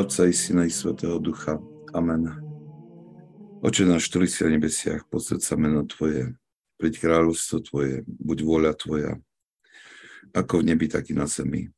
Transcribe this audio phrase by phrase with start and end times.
[0.00, 1.60] Otca i Syna i Svetého Ducha.
[1.92, 2.32] Amen.
[3.60, 6.40] Oče náš, ktorý si na nebesiach, posved sa meno Tvoje,
[6.80, 9.20] príď kráľovstvo Tvoje, buď vôľa Tvoja,
[10.32, 11.68] ako v nebi, tak i na zemi.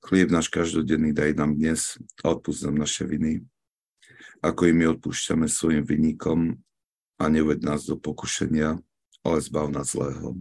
[0.00, 3.44] Chlieb náš každodenný daj nám dnes a odpúsť nám naše viny,
[4.40, 6.56] ako i my odpúšťame svojim vinníkom
[7.20, 8.80] a neuved nás do pokušenia,
[9.20, 10.40] ale zbav nás zlého.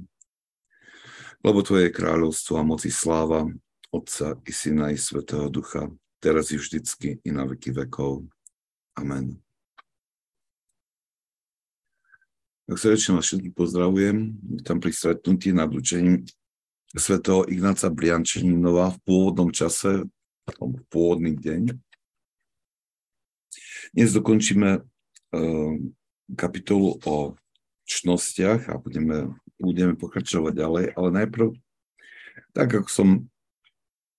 [1.43, 3.51] Lebo Tvoje kráľovstvo a moci sláva,
[3.91, 5.91] Otca i Syna i Svetého Ducha,
[6.25, 8.25] teraz i vždycky i na veky vekov.
[8.97, 9.37] Amen.
[12.65, 14.33] Tak srdečne vás všetkých pozdravujem.
[14.41, 16.25] Vítam pri stretnutí na vlúčení
[16.97, 20.09] svetého Ignáca Briančeninova v pôvodnom čase,
[20.49, 21.77] v pôvodný deň.
[23.93, 25.73] Dnes dokončíme uh,
[26.33, 27.37] kapitolu o
[27.85, 29.29] čnostiach a budeme,
[29.61, 31.53] budeme pokračovať ďalej, ale najprv,
[32.49, 33.09] tak ako som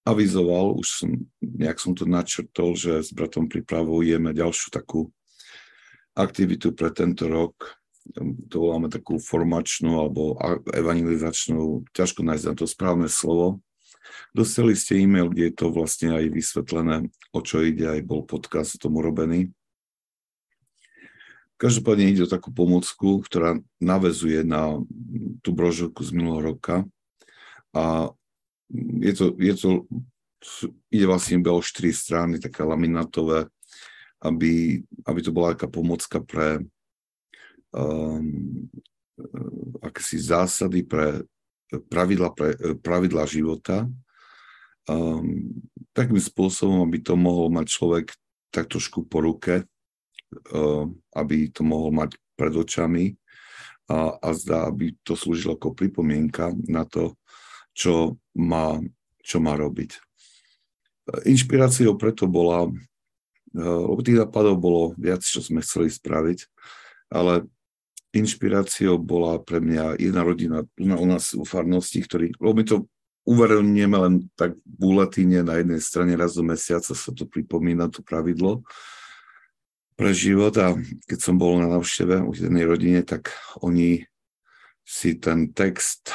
[0.07, 1.11] avizoval, už som,
[1.43, 5.11] nejak som to načrtol, že s bratom pripravujeme ďalšiu takú
[6.15, 7.75] aktivitu pre tento rok.
[8.55, 10.39] To voláme takú formačnú alebo
[10.71, 13.59] evangelizačnú, ťažko nájsť na to správne slovo.
[14.31, 18.79] Dostali ste e-mail, kde je to vlastne aj vysvetlené, o čo ide, aj bol podcast
[18.79, 19.51] o tom urobený.
[21.59, 24.79] Každopádne ide o takú pomocku, ktorá navezuje na
[25.41, 26.85] tú brožurku z minulého roka
[27.73, 28.13] a
[28.75, 29.69] je to, je to,
[30.91, 33.47] ide vlastne iba o štyri strany, také laminátové,
[34.23, 36.65] aby, aby to bola taká pomocka pre
[37.71, 38.67] um,
[39.81, 41.25] akési zásady pre
[41.89, 43.87] pravidla, pre, pravidla života,
[44.89, 45.51] um,
[45.93, 48.07] takým spôsobom, aby to mohol mať človek
[48.51, 49.65] tak trošku po ruke,
[50.53, 50.85] uh,
[51.17, 53.17] aby to mohol mať pred očami
[53.89, 57.15] a, a zdá, aby to slúžilo ako pripomienka na to,
[57.77, 58.81] čo má,
[59.21, 60.01] čo má robiť.
[61.29, 62.73] Inšpiráciou preto bola,
[63.53, 66.49] eh, lebo tých nápadov bolo viac, čo sme chceli spraviť,
[67.13, 67.45] ale
[68.17, 72.77] inšpiráciou bola pre mňa jedna rodina u nás u farnosti, ktorý, lebo my to
[73.29, 78.01] uverejňujeme len tak v buletine na jednej strane raz do mesiaca sa to pripomína, to
[78.01, 78.65] pravidlo
[79.99, 80.77] pre život a
[81.09, 83.33] keď som bol na návšteve u jednej rodine, tak
[83.65, 84.05] oni
[84.87, 86.15] si ten text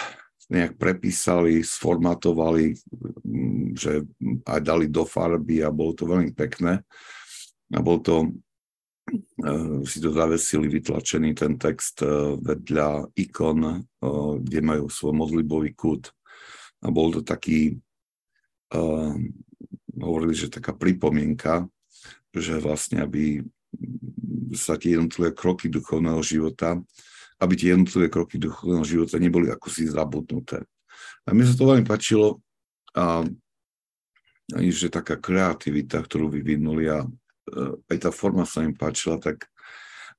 [0.51, 2.75] nejak prepísali, sformatovali,
[3.23, 4.03] mm, že
[4.43, 6.83] aj dali do farby a bolo to veľmi pekné.
[7.71, 8.27] A bol to,
[9.39, 9.47] e,
[9.87, 13.75] si to zavesili vytlačený ten text e, vedľa ikon, e,
[14.43, 16.11] kde majú svoj modlibový kút.
[16.83, 17.77] A bol to taký,
[19.93, 21.69] hovorili, že taká pripomienka,
[22.33, 23.37] že vlastne, aby
[24.57, 26.81] sa tie jednotlivé kroky duchovného života
[27.41, 30.61] aby tie jednotlivé kroky duchovného života neboli ako si zabudnuté.
[31.25, 32.37] A mne sa to veľmi páčilo,
[32.93, 33.25] a,
[34.53, 37.09] že taká kreativita, ktorú vyvinuli a e,
[37.89, 39.49] aj tá forma sa im páčila, tak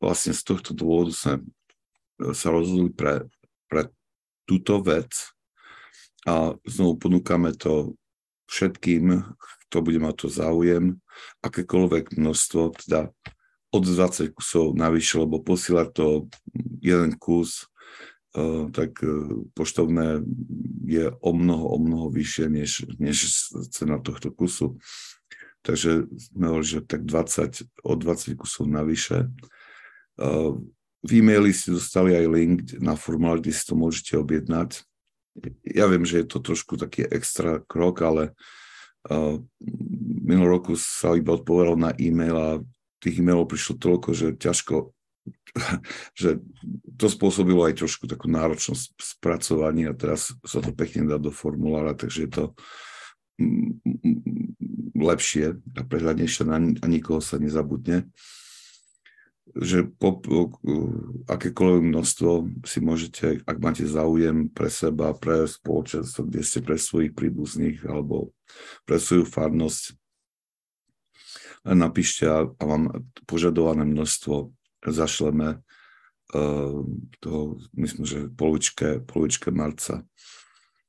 [0.02, 3.28] vlastne z tohto dôvodu sa, e, sa rozhodli pre,
[3.70, 3.92] pre
[4.48, 5.12] túto vec
[6.26, 7.94] a znovu ponúkame to
[8.50, 9.22] všetkým,
[9.68, 10.84] kto bude mať to záujem,
[11.40, 13.08] akékoľvek množstvo, teda
[13.72, 16.06] od 20 kusov navyše, lebo posielať to
[16.84, 17.64] jeden kus,
[18.36, 20.20] uh, tak uh, poštovné
[20.84, 24.76] je o mnoho, o mnoho vyššie než, než cena tohto kusu.
[25.64, 29.32] Takže sme hovorili, že tak 20, od 20 kusov navyše.
[30.20, 30.60] Uh,
[31.02, 34.86] v e-maili ste dostali aj link na formulár, kde si to môžete objednať.
[35.64, 38.36] Ja viem, že je to trošku taký extra krok, ale
[40.22, 42.50] minulý roku sa iba odpovedal na e-mail a
[43.02, 44.94] tých e-mailov prišlo toľko, že ťažko,
[46.20, 46.38] že
[46.96, 51.98] to spôsobilo aj trošku takú náročnosť spracovania a teraz sa to pekne dá do formulára,
[51.98, 52.44] takže je to
[54.94, 56.46] lepšie a prehľadnejšie
[56.78, 58.06] a nikoho sa nezabudne.
[59.52, 60.22] Že po,
[61.28, 62.30] akékoľvek množstvo
[62.64, 68.32] si môžete, ak máte záujem pre seba, pre spoločenstvo, kde ste pre svojich príbuzných alebo
[68.86, 69.98] pre svoju farnosť,
[71.64, 74.50] napíšte a, vám požadované množstvo
[74.82, 76.82] zašleme uh,
[77.22, 77.42] toho,
[77.78, 80.02] myslím, že polovičke, polovičke marca.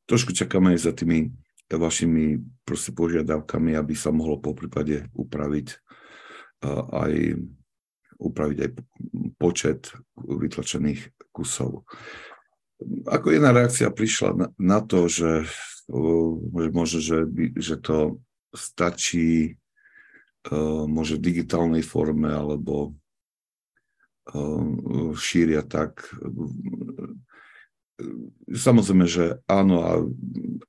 [0.10, 1.32] Trošku čakáme aj za tými
[1.74, 5.68] vašimi proste požiadavkami, aby sa mohlo po prípade upraviť
[6.66, 7.38] uh, aj
[8.24, 8.70] upraviť aj
[9.36, 11.84] počet vytlačených kusov.
[13.08, 15.48] Ako jedna reakcia prišla na, na to, že
[16.72, 17.28] možno, že,
[17.60, 18.24] že to
[18.56, 19.60] stačí
[20.88, 22.92] môže v digitálnej forme alebo
[24.28, 26.04] eh, šíria tak.
[28.52, 29.92] Samozrejme, že áno, a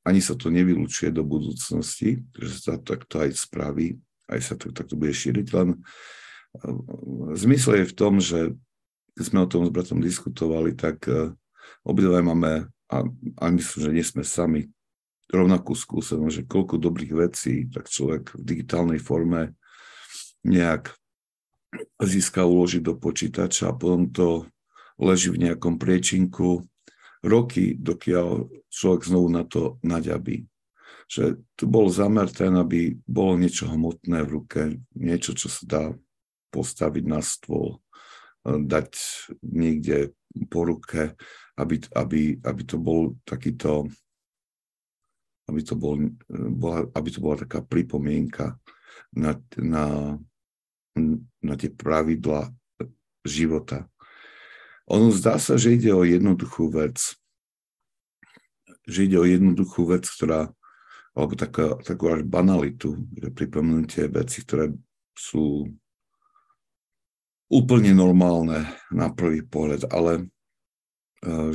[0.06, 3.98] ani sa to nevylučuje do budúcnosti, že sa takto aj spraví,
[4.30, 5.80] aj sa to takto bude šíriť, len
[7.34, 8.54] zmysel je v tom, že
[9.16, 11.08] keď sme o tom s bratom diskutovali, tak
[11.82, 12.98] obidva máme, a,
[13.40, 14.68] a myslím, že nie sme sami,
[15.32, 19.56] rovnakú skúsenosť, že koľko dobrých vecí tak človek v digitálnej forme
[20.44, 20.92] nejak
[21.98, 24.46] získa uložiť do počítača a potom to
[25.00, 26.62] leží v nejakom priečinku
[27.24, 30.46] roky, dokiaľ človek znovu na to naďabí.
[31.10, 34.60] Že tu bol zamer ten, aby bolo niečo hmotné v ruke,
[34.94, 35.84] niečo, čo sa dá
[36.54, 37.82] postaviť na stôl,
[38.44, 38.94] dať
[39.42, 40.14] niekde
[40.46, 41.16] po ruke,
[41.58, 43.90] aby, aby, aby to bol takýto
[45.44, 46.00] aby to, bol,
[46.56, 48.56] bola, aby to bola taká pripomienka
[49.12, 50.16] na, na,
[51.42, 52.54] na tie pravidla
[53.26, 53.90] života.
[54.86, 57.16] Ono zdá sa, že ide o jednoduchú vec.
[58.84, 60.52] Že ide o jednoduchú vec, ktorá,
[61.16, 64.76] alebo taká, takú až banalitu, že pripomenutie veci, ktoré
[65.16, 65.72] sú
[67.48, 70.22] úplne normálne na prvý pohľad, ale e,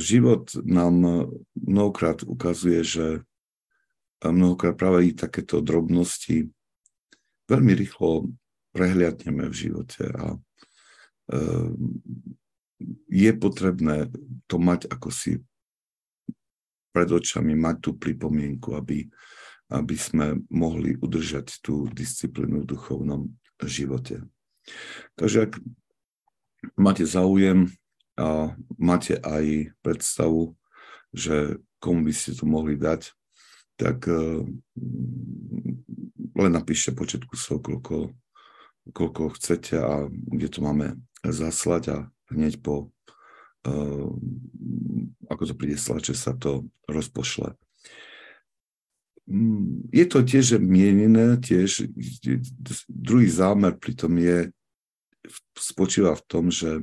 [0.00, 3.06] život nám mnohokrát ukazuje, že
[4.24, 6.50] mnohokrát práve i takéto drobnosti
[7.48, 8.28] veľmi rýchlo
[8.70, 10.38] prehliadneme v živote a
[11.34, 11.74] ehm,
[13.10, 14.08] je potrebné
[14.48, 15.42] to mať ako si
[16.90, 19.06] pred očami, mať tú pripomienku, aby,
[19.70, 23.30] aby sme mohli udržať tú disciplínu v duchovnom
[23.62, 24.26] živote.
[25.14, 25.52] Takže ak
[26.74, 27.70] máte záujem
[28.18, 30.58] a máte aj predstavu,
[31.14, 33.10] že komu by ste to mohli dať,
[33.80, 34.44] tak eh,
[36.36, 37.64] len napíšte počet kusov,
[38.90, 41.96] koľko chcete a kde to máme zaslať a
[42.30, 42.90] hneď po,
[43.66, 44.08] uh,
[45.30, 47.54] ako to príde slače, sa to rozpošle.
[49.30, 51.86] Mm, je to tiež mienené, tiež
[52.90, 54.50] druhý zámer pritom je,
[55.54, 56.82] spočíva v tom, že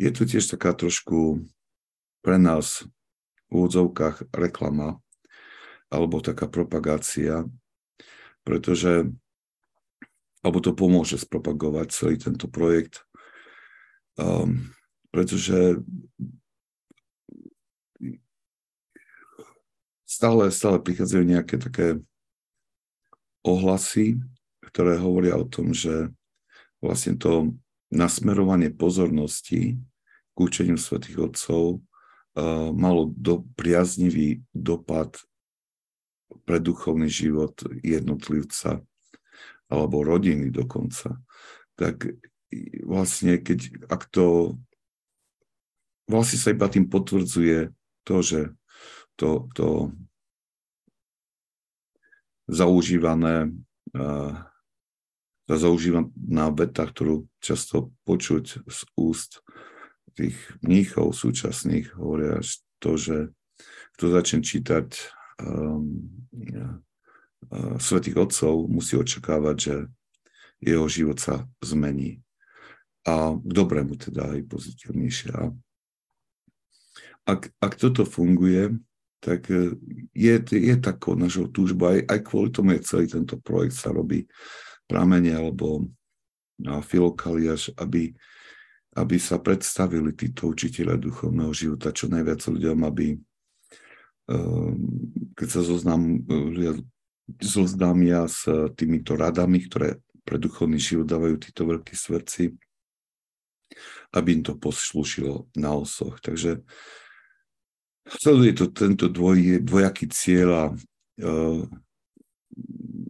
[0.00, 1.44] je to tiež taká trošku
[2.24, 2.88] pre nás
[3.52, 4.96] v úvodzovkách reklama,
[5.92, 7.44] alebo taká propagácia,
[8.46, 9.12] pretože
[10.40, 13.04] alebo to pomôže spropagovať celý tento projekt,
[14.16, 14.72] um,
[15.12, 15.80] pretože
[20.08, 22.00] stále, stále prichádzajú nejaké také
[23.44, 24.20] ohlasy,
[24.72, 26.12] ktoré hovoria o tom, že
[26.80, 27.52] vlastne to
[27.92, 29.76] nasmerovanie pozornosti
[30.32, 35.20] k učeniu svätých Otcov uh, malo do, priaznivý dopad
[36.46, 38.80] pre duchovný život jednotlivca
[39.70, 41.22] alebo rodiny dokonca,
[41.78, 42.10] tak
[42.82, 44.58] vlastne keď, ak to
[46.10, 47.70] vlastne sa iba tým potvrdzuje
[48.02, 48.40] to, že
[49.14, 49.94] to, to
[52.50, 53.54] zaužívané
[55.50, 59.42] tá zaužívaná veta, ktorú často počuť z úst
[60.14, 62.38] tých mníchov súčasných, hovoria
[62.78, 63.34] to, že
[63.98, 64.88] kto začne čítať
[65.42, 66.06] um,
[67.80, 69.74] svetých otcov musí očakávať, že
[70.60, 72.20] jeho život sa zmení.
[73.08, 75.32] A k dobrému teda aj pozitívnejšie.
[77.24, 78.76] Ak, ak toto funguje,
[79.20, 79.76] tak e,
[80.12, 84.28] je, je takou našou túžbou, aj, aj kvôli tomu je celý tento projekt sa robí
[84.88, 85.88] pramene alebo
[86.60, 88.12] filokaliaž, aby,
[88.96, 93.16] aby sa predstavili títo učiteľe duchovného života čo najviac ľuďom, aby
[94.30, 94.78] Ehm,
[95.34, 96.78] keď sa zoznam, e,
[97.38, 102.54] zoznámia s týmito radami, ktoré pre duchovný život dávajú títo veľkí svetci,
[104.14, 106.18] aby im to poslúšilo na osoch.
[106.18, 106.62] Takže
[108.06, 111.62] sleduje to tento dvoj, dvojaký cieľ a uh,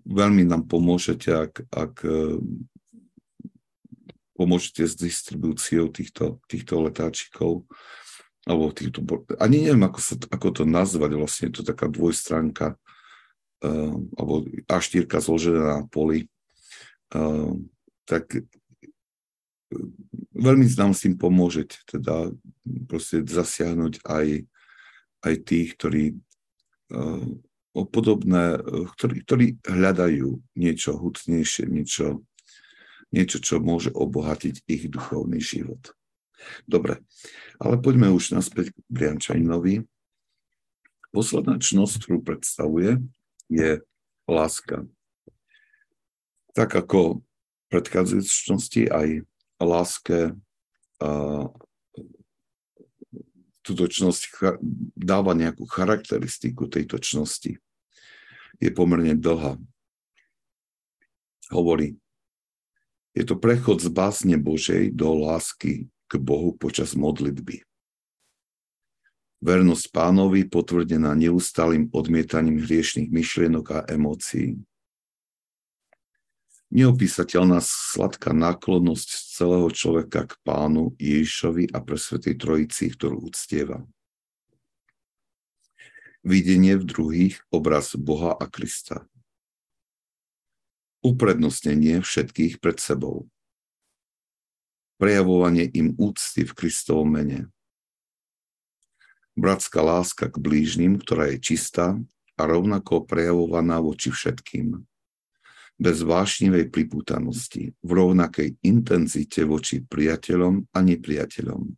[0.08, 2.40] veľmi nám pomôžete, ak, ak uh,
[4.36, 7.68] pomôžete s distribúciou týchto, týchto letáčikov
[8.48, 9.04] alebo týchto,
[9.36, 12.80] ani neviem, ako, sa, ako to nazvať, vlastne je to taká dvojstránka,
[13.60, 16.26] alebo A4 zložená na poli,
[17.12, 17.52] uh,
[18.08, 18.44] tak uh,
[20.32, 22.32] veľmi nám s tým pomôžete, teda
[22.88, 24.26] proste zasiahnuť aj,
[25.28, 26.04] aj tých, ktorí
[26.96, 27.28] uh,
[27.92, 32.24] podobné, uh, ktorí, ktorí hľadajú niečo hutnejšie, niečo,
[33.12, 35.92] niečo, čo môže obohatiť ich duchovný život.
[36.64, 37.04] Dobre,
[37.60, 39.84] ale poďme už naspäť k Briančaninovi.
[41.12, 42.96] Posledná čnosť, ktorú predstavuje,
[43.50, 43.83] je
[44.30, 44.87] láska.
[46.54, 47.26] Tak ako
[47.71, 49.26] predchádzajúce čnosti, aj
[49.61, 50.35] láske
[53.61, 54.21] túto čnosť
[54.97, 57.61] dáva nejakú charakteristiku tejto čnosti.
[58.61, 59.57] Je pomerne dlhá.
[61.50, 61.99] hovorí,
[63.16, 67.62] je to prechod z básne Božej do lásky k Bohu počas modlitby.
[69.40, 74.61] Vernosť pánovi potvrdená neustálým odmietaním hriešných myšlienok a emócií.
[76.70, 83.82] Neopísateľná sladká náklonnosť celého človeka k pánu Ježišovi a pre Svetej Trojici, ktorú uctieva.
[86.20, 89.09] Videnie v druhých obraz Boha a Krista
[91.00, 93.28] uprednostnenie všetkých pred sebou,
[95.00, 97.49] prejavovanie im úcty v Kristovom mene,
[99.38, 101.99] bratská láska k blížnym, ktorá je čistá
[102.34, 104.80] a rovnako prejavovaná voči všetkým,
[105.80, 111.72] bez vášnivej pripútanosti, v rovnakej intenzite voči priateľom a nepriateľom.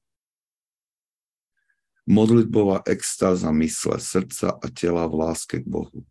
[2.02, 6.02] Modlitbová extáza mysle, srdca a tela v láske k Bohu.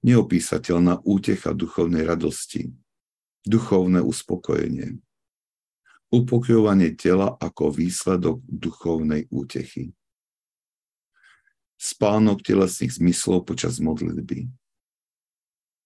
[0.00, 2.72] Neopísateľná útecha duchovnej radosti,
[3.44, 4.96] duchovné uspokojenie,
[6.10, 9.90] upokojovanie tela ako výsledok duchovnej útechy,
[11.76, 14.48] spánok telesných zmyslov počas modlitby,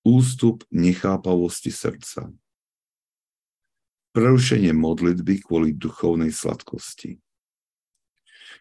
[0.06, 2.30] ústup nechápavosti srdca,
[4.14, 7.18] prerušenie modlitby kvôli duchovnej sladkosti,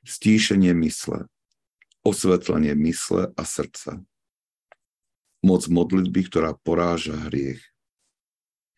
[0.05, 1.27] stíšenie mysle,
[2.05, 4.01] osvetlenie mysle a srdca,
[5.43, 7.63] moc modlitby, ktorá poráža hriech.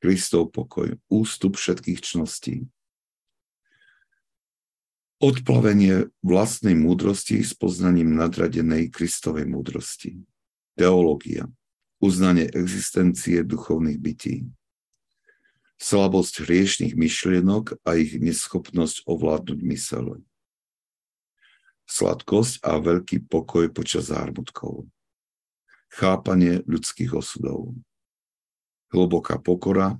[0.02, 2.66] Kristov pokoj, ústup všetkých čností.
[5.22, 10.26] Odplavenie vlastnej múdrosti s poznaním nadradenej Kristovej múdrosti.
[10.74, 11.46] Teológia.
[12.02, 14.50] Uznanie existencie duchovných bytí.
[15.78, 20.26] Slabosť hriešných myšlienok a ich neschopnosť ovládnuť mysel.
[21.86, 24.90] Sladkosť a veľký pokoj počas zármutkov
[25.92, 27.76] chápanie ľudských osudov,
[28.92, 29.98] hlboká pokora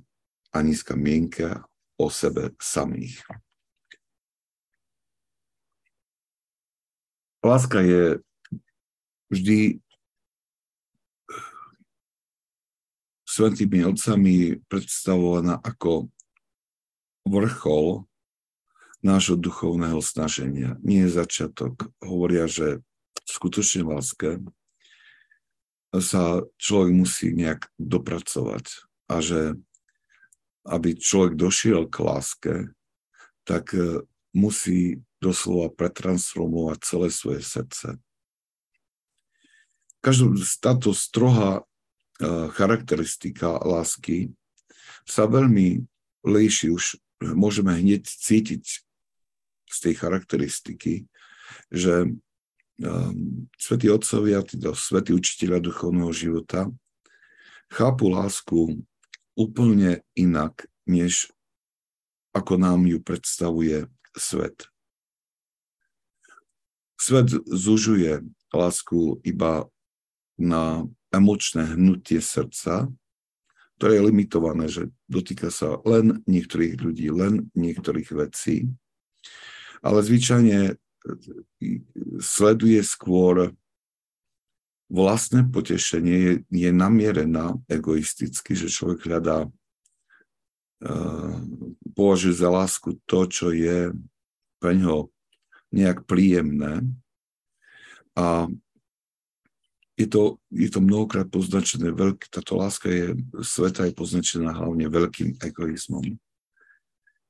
[0.52, 1.64] a nízka mienka
[1.96, 3.24] o sebe samých.
[7.42, 8.22] Láska je
[9.32, 9.82] vždy
[13.26, 16.12] svetými otcami predstavovaná ako
[17.26, 18.04] vrchol
[19.02, 20.78] nášho duchovného snaženia.
[20.84, 21.90] Nie je začiatok.
[21.98, 22.84] Hovoria, že
[23.26, 24.38] skutočne láske
[26.00, 28.64] sa človek musí nejak dopracovať
[29.12, 29.60] a že
[30.62, 32.54] aby človek došiel k láske,
[33.42, 37.98] tak e, musí doslova pretransformovať celé svoje srdce.
[40.02, 41.62] Každú, táto strohá e,
[42.54, 44.30] charakteristika lásky
[45.02, 45.82] sa veľmi
[46.22, 47.02] líši, už
[47.34, 48.64] môžeme hneď cítiť
[49.66, 51.10] z tej charakteristiky,
[51.74, 52.14] že
[52.82, 56.66] Ehm, svetí otcovia, títo svetí učiteľa duchovného života,
[57.70, 58.82] chápu lásku
[59.38, 61.30] úplne inak, než
[62.34, 63.86] ako nám ju predstavuje
[64.18, 64.66] svet.
[66.98, 69.70] Svet zužuje lásku iba
[70.34, 70.82] na
[71.14, 72.90] emočné hnutie srdca,
[73.78, 78.66] ktoré je limitované, že dotýka sa len niektorých ľudí, len niektorých vecí.
[79.86, 80.82] Ale zvyčajne
[82.20, 83.54] sleduje skôr
[84.92, 89.48] vlastné potešenie, je, je namierená egoisticky, že človek hľadá,
[91.94, 93.94] považuje za lásku to, čo je
[94.58, 95.14] pre ňoho
[95.70, 96.82] nejak príjemné.
[98.18, 98.50] A
[99.96, 105.38] je to, je to mnohokrát poznačené, veľký, táto láska je, sveta je poznačená hlavne veľkým
[105.38, 106.18] egoizmom.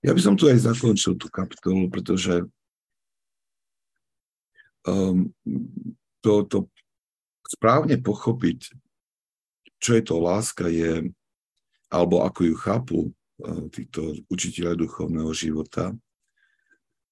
[0.02, 2.42] Ja by som tu aj zakončil tú kapitolu, pretože
[4.86, 5.30] um,
[6.22, 6.58] to, to
[7.46, 8.72] správne pochopiť,
[9.82, 11.10] čo je to láska, je,
[11.90, 15.92] alebo ako ju chápu uh, títo učiteľe duchovného života,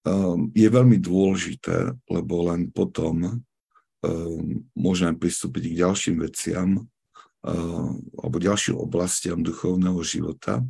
[0.07, 3.43] um, je veľmi dôležité, lebo len potom
[4.01, 10.65] um, môžeme pristúpiť k ďalším veciam uh, alebo ďalším oblastiam duchovného života.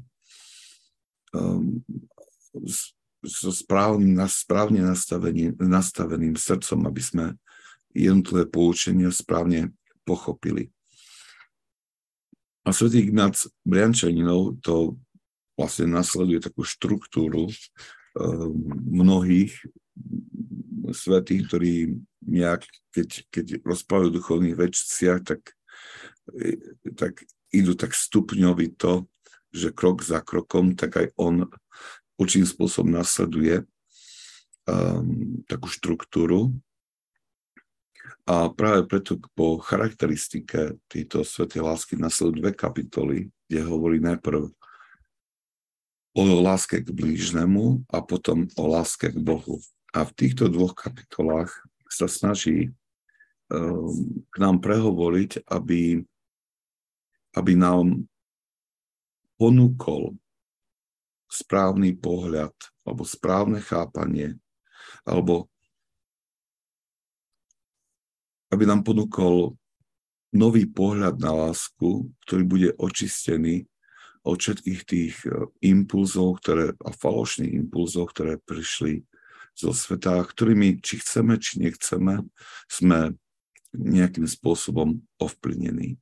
[1.30, 1.84] Um,
[3.20, 7.24] so správnym, správne nastaveným, nastaveným srdcom, aby sme
[7.92, 9.74] jednotlivé poučenia správne
[10.08, 10.72] pochopili.
[12.64, 15.00] A svätý Ignác Briančaninov to
[15.56, 17.54] vlastne nasleduje takú štruktúru um,
[18.88, 19.52] mnohých
[20.92, 21.74] svetých, ktorí
[22.24, 25.54] nejak, keď, keď rozprávajú o duchovných veciach, tak,
[26.96, 29.06] tak idú tak stupňovito,
[29.50, 31.50] že krok za krokom, tak aj on
[32.20, 33.64] určitým spôsobom nasleduje
[34.68, 36.52] um, takú štruktúru.
[38.28, 44.46] A práve preto po charakteristike tejto svetej lásky nasledujú dve kapitoly kde hovorí najprv
[46.14, 49.58] o láske k blížnemu a potom o láske k Bohu.
[49.90, 51.50] A v týchto dvoch kapitolách
[51.90, 52.70] sa snaží
[53.50, 53.90] um,
[54.30, 55.98] k nám prehovoriť, aby,
[57.34, 58.06] aby nám
[59.34, 60.14] ponúkol
[61.30, 64.36] správny pohľad alebo správne chápanie
[65.06, 65.46] alebo
[68.50, 69.54] aby nám ponúkol
[70.34, 73.66] nový pohľad na lásku, ktorý bude očistený
[74.26, 79.06] od všetkých tých e, impulzov ktoré, a falošných impulzov, ktoré prišli
[79.56, 82.26] zo sveta, ktorými, či chceme, či nechceme,
[82.68, 83.16] sme
[83.74, 85.96] nejakým spôsobom ovplyvnení.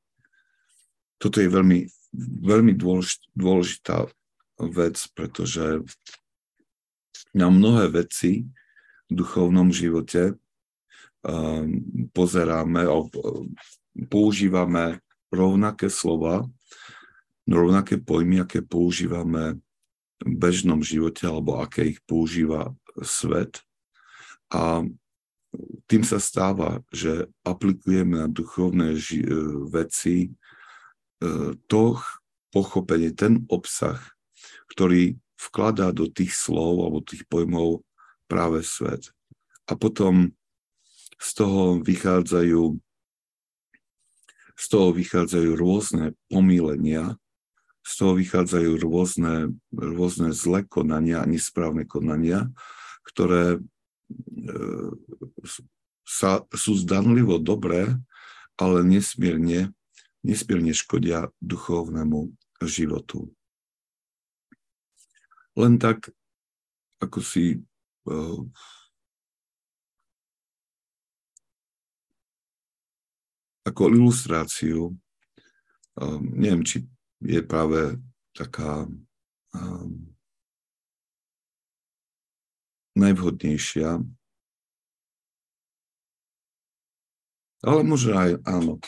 [1.21, 1.89] Toto je veľmi,
[2.43, 2.73] veľmi
[3.35, 4.09] dôležitá
[4.59, 5.83] vec, pretože
[7.35, 8.47] na mnohé veci
[9.09, 10.35] v duchovnom živote
[11.23, 12.85] um, pozeráme,
[14.11, 15.01] používame
[15.31, 16.45] rovnaké slova,
[17.49, 19.61] rovnaké pojmy, aké používame
[20.21, 23.63] v bežnom živote, alebo aké ich používa svet.
[24.51, 24.83] A
[25.89, 29.25] tým sa stáva, že aplikujeme na duchovné ži-
[29.73, 30.31] veci e,
[31.69, 31.97] to
[32.53, 33.97] pochopenie, ten obsah,
[34.73, 37.87] ktorý vkladá do tých slov alebo tých pojmov
[38.29, 39.11] práve svet.
[39.69, 40.35] A potom
[41.19, 42.79] z toho vychádzajú
[44.59, 47.15] z toho vychádzajú rôzne pomílenia,
[47.87, 52.51] z toho vychádzajú rôzne, rôzne zlé konania a nesprávne konania,
[53.07, 53.59] ktoré e,
[56.03, 57.95] sa, sú zdanlivo dobré,
[58.59, 59.71] ale nesmierne,
[60.27, 62.35] nesmierne škodia duchovnému
[62.67, 63.31] životu.
[65.59, 66.07] Len tak,
[67.03, 67.59] ako si
[68.07, 68.41] uh,
[73.67, 74.95] ako ilustráciu,
[75.99, 76.87] um, neviem, či
[77.21, 77.99] je práve
[78.33, 78.87] taká
[79.53, 80.15] um,
[82.95, 83.99] najvhodnejšia,
[87.67, 88.79] ale možno aj áno.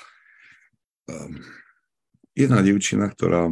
[2.38, 3.50] Jedna devčina, ktorá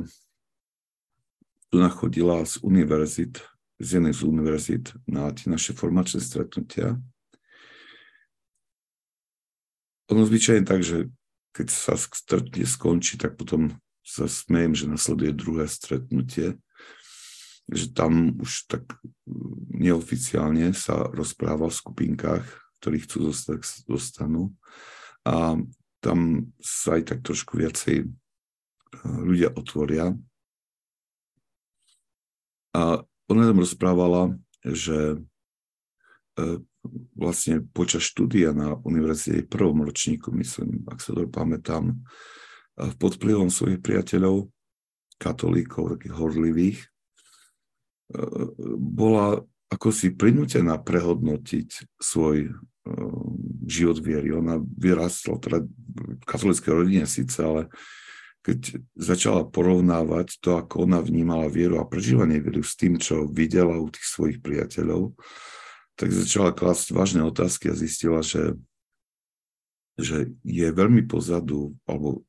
[1.68, 3.44] tu nachodila z univerzit,
[3.78, 6.96] z jednej z univerzit na tie naše formačné stretnutia.
[10.08, 11.12] Ono zvyčajne tak, že
[11.52, 16.56] keď sa stretnutie skončí, tak potom sa smejem, že nasleduje druhé stretnutie,
[17.68, 18.96] že tam už tak
[19.76, 22.46] neoficiálne sa rozpráva v skupinkách,
[22.80, 24.56] ktorí chcú zostať, zostanú.
[25.28, 25.60] A
[26.00, 28.08] tam sa aj tak trošku viacej e,
[29.04, 30.16] ľudia otvoria.
[32.78, 35.18] A ona tam rozprávala, že
[36.38, 36.62] e,
[37.18, 41.98] vlastne počas štúdia na univerzite prvom ročníku, myslím, ak sa to pamätám,
[43.02, 44.46] pod vplyvom svojich priateľov,
[45.18, 46.88] katolíkov, takých horlivých, e,
[48.78, 52.50] bola ako si prinútená prehodnotiť svoj e,
[53.68, 54.32] život viery.
[54.32, 57.68] Ona vyrastla teda v katolíckej rodine síce, ale
[58.48, 63.76] keď začala porovnávať to, ako ona vnímala vieru a prežívanie viery s tým, čo videla
[63.76, 65.12] u tých svojich priateľov,
[66.00, 68.56] tak začala klásť vážne otázky a zistila, že,
[70.00, 72.24] že je veľmi pozadu, alebo,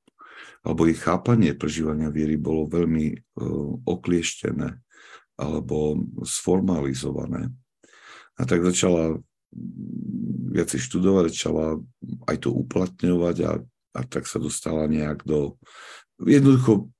[0.59, 4.75] alebo jej chápanie prežívania viery bolo veľmi uh, oklieštené
[5.39, 7.47] alebo sformalizované.
[8.35, 9.23] A tak začala
[10.51, 11.79] viac študovať, začala
[12.27, 13.51] aj to uplatňovať a,
[13.95, 15.55] a tak sa dostala nejak do...
[16.23, 16.91] Jednoducho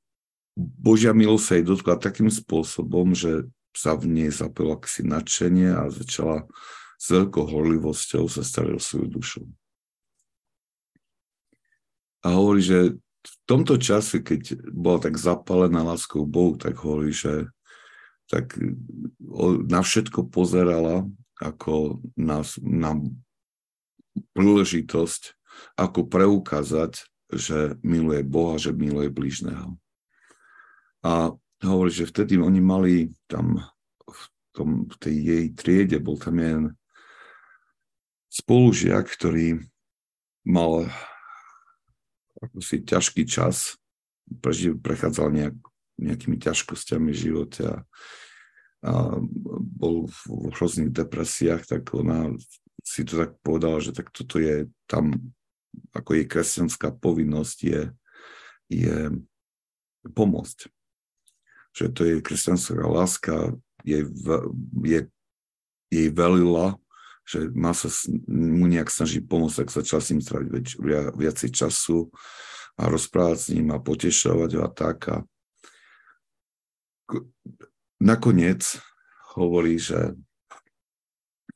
[0.56, 5.88] Božia milosť sa jej dotkla takým spôsobom, že sa v nej zapelo akési nadšenie a
[5.88, 6.48] začala
[7.00, 9.42] s veľkou horlivosťou sa starať o svoju dušu.
[12.28, 17.48] A hovorí, že v tomto čase, keď bola tak zapálená láskou Bohu, tak hovorí, že
[18.28, 18.60] tak
[19.68, 21.08] na všetko pozerala
[21.40, 22.92] ako na, na
[24.36, 25.40] príležitosť,
[25.80, 29.78] ako preukázať, že miluje Boha, že miluje blížneho.
[31.06, 32.94] A hovorí, že vtedy oni mali
[33.30, 33.62] tam
[34.04, 36.66] v, tom, v tej jej triede, bol tam jeden
[38.30, 39.62] spolužiak, ktorý
[40.46, 40.90] mal
[42.40, 43.76] ako si ťažký čas,
[44.80, 45.56] prechádzal nejak,
[46.00, 47.78] nejakými ťažkosťami v živote a,
[48.88, 48.94] a
[49.60, 50.20] bol v
[50.56, 52.32] hrozných depresiách, tak ona
[52.80, 55.12] si to tak povedala, že tak toto je tam,
[55.96, 57.82] ako jej kresťanská povinnosť je,
[58.70, 58.96] je
[60.16, 60.70] pomôcť
[61.80, 63.54] že to je kresťanská láska,
[63.86, 64.04] jej,
[64.84, 65.00] je,
[65.88, 66.76] jej velila,
[67.24, 67.88] že má sa
[68.28, 72.10] mu nejak snaží pomôcť, tak začal s ním stráviť viac, viacej času
[72.76, 74.98] a rozprávať s ním a potešovať ho a tak.
[75.08, 75.18] A,
[78.02, 78.66] nakoniec
[79.38, 80.18] hovorí, že,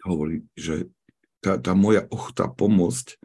[0.05, 0.87] hovorí, že
[1.41, 3.17] tá, tá moja ochota pomôcť,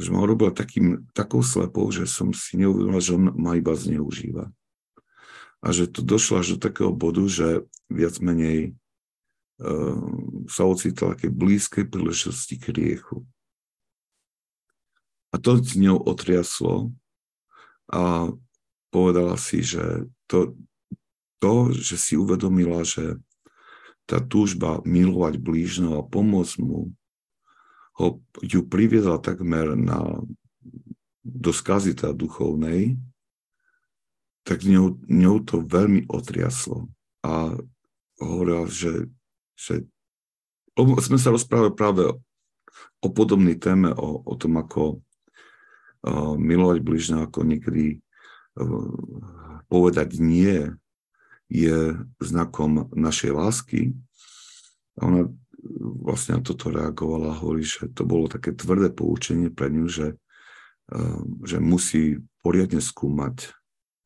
[0.00, 4.48] že ma urobil takým, takou slepou, že som si neuvedomil, že on ma iba zneužíva.
[5.60, 8.72] A že to došlo až do takého bodu, že viac menej
[9.60, 10.00] uh,
[10.48, 13.28] sa ocitla také blízkej príležitosti k riechu.
[15.30, 16.90] A to s ňou otriaslo
[17.92, 18.32] a
[18.88, 20.58] povedala si, že to,
[21.38, 23.20] to, že si uvedomila, že
[24.08, 26.90] tá túžba milovať blížneho a pomôcť mu,
[28.00, 28.08] ho,
[28.40, 30.24] ju priviedla takmer na,
[31.20, 32.96] do skazy tá duchovnej,
[34.48, 36.88] tak ňou, ňou to veľmi otriaslo.
[37.20, 37.52] A
[38.16, 39.12] hovorila, že,
[39.52, 39.84] že
[41.04, 42.08] sme sa rozprávali práve
[43.04, 45.04] o podobnej téme, o, o tom, ako
[46.04, 48.00] uh, milovať bližne, ako niekedy
[48.56, 48.96] uh,
[49.68, 50.72] povedať nie
[51.50, 53.80] je znakom našej lásky.
[54.96, 55.22] A ona
[56.00, 60.16] vlastne na toto reagovala a hovorí, že to bolo také tvrdé poučenie pre ňu, že,
[60.92, 63.52] eh, že musí poriadne skúmať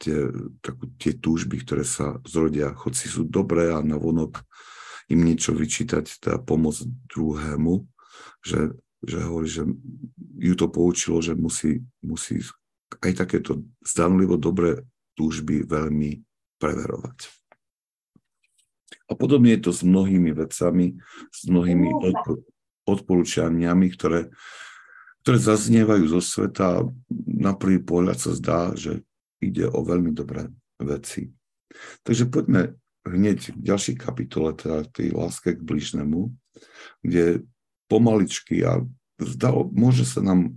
[0.03, 0.19] tie,
[0.61, 4.43] takú, tie túžby, ktoré sa zrodia, hoci sú dobré a navonok
[5.13, 6.81] im niečo vyčítať, teda pomoc
[7.13, 7.85] druhému,
[8.41, 8.73] že,
[9.05, 9.63] že hovorí, že
[10.41, 12.41] ju to poučilo, že musí, musí
[13.05, 14.81] aj takéto zdanlivo dobré
[15.15, 16.25] túžby veľmi
[16.57, 17.44] preverovať.
[19.09, 20.97] A podobne je to s mnohými vecami,
[21.29, 21.89] s mnohými
[22.89, 24.33] odporúčaniami, ktoré,
[25.25, 26.89] ktoré zaznievajú zo sveta
[27.25, 29.05] na prvý pohľad sa zdá, že
[29.45, 30.49] ide o veľmi dobré
[30.81, 31.29] veci.
[32.05, 36.33] Takže poďme hneď v ďalšej kapitole, teda tej láske k bližnému,
[37.05, 37.45] kde
[37.93, 38.81] pomaličky a
[39.21, 40.57] zdalo, môže sa nám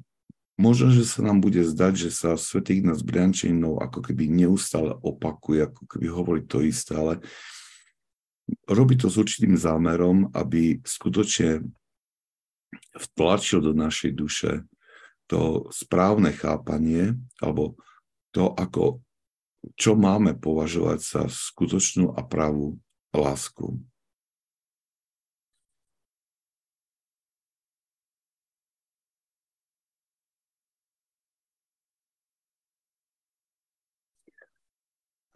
[0.58, 5.70] Možno, že sa nám bude zdať, že sa svätý Ignác Briančinov ako keby neustále opakuje,
[5.70, 7.22] ako keby hovorí to isté, ale
[8.68, 11.64] robí to s určitým zámerom, aby skutočne
[12.96, 14.52] vtlačil do našej duše
[15.28, 17.76] to správne chápanie, alebo
[18.32, 19.04] to, ako,
[19.76, 22.80] čo máme považovať za skutočnú a pravú
[23.12, 23.76] lásku.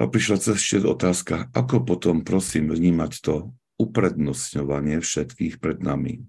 [0.02, 6.26] A prišla ešte otázka, ako potom, prosím, vnímať to uprednostňovanie všetkých pred nami.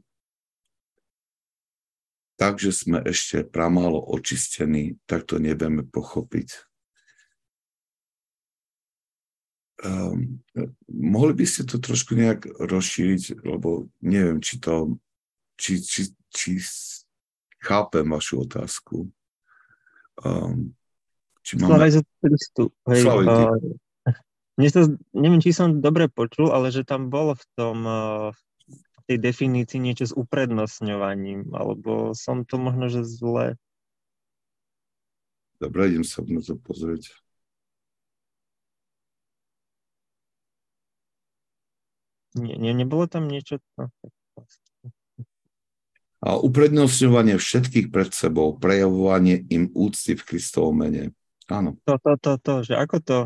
[2.37, 6.69] Takže sme ešte pramálo očistení, tak to nevieme pochopiť.
[9.81, 10.45] Um,
[10.93, 15.01] mohli by ste to trošku nejak rozšíriť, lebo neviem, či to,
[15.57, 16.61] či, či, či
[17.57, 19.09] chápem vašu otázku.
[20.21, 20.77] Um,
[21.43, 21.91] či máme...
[21.91, 22.63] Slavej Kristu.
[22.87, 23.59] Hej, uh,
[24.57, 24.69] mne
[25.13, 28.31] neviem, či som dobre počul, ale že tam bolo v tom uh,
[28.71, 33.59] v tej definícii niečo s uprednostňovaním, alebo som to možno, že zle.
[35.59, 37.11] Dobre, idem sa na to pozrieť.
[42.39, 43.61] Nie, nie, nebolo tam niečo?
[43.77, 43.93] No,
[46.23, 51.11] a uprednostňovanie všetkých pred sebou, prejavovanie im úcty v Kristovom mene.
[51.53, 51.77] Áno.
[51.85, 53.19] To, to, to, to, že ako to,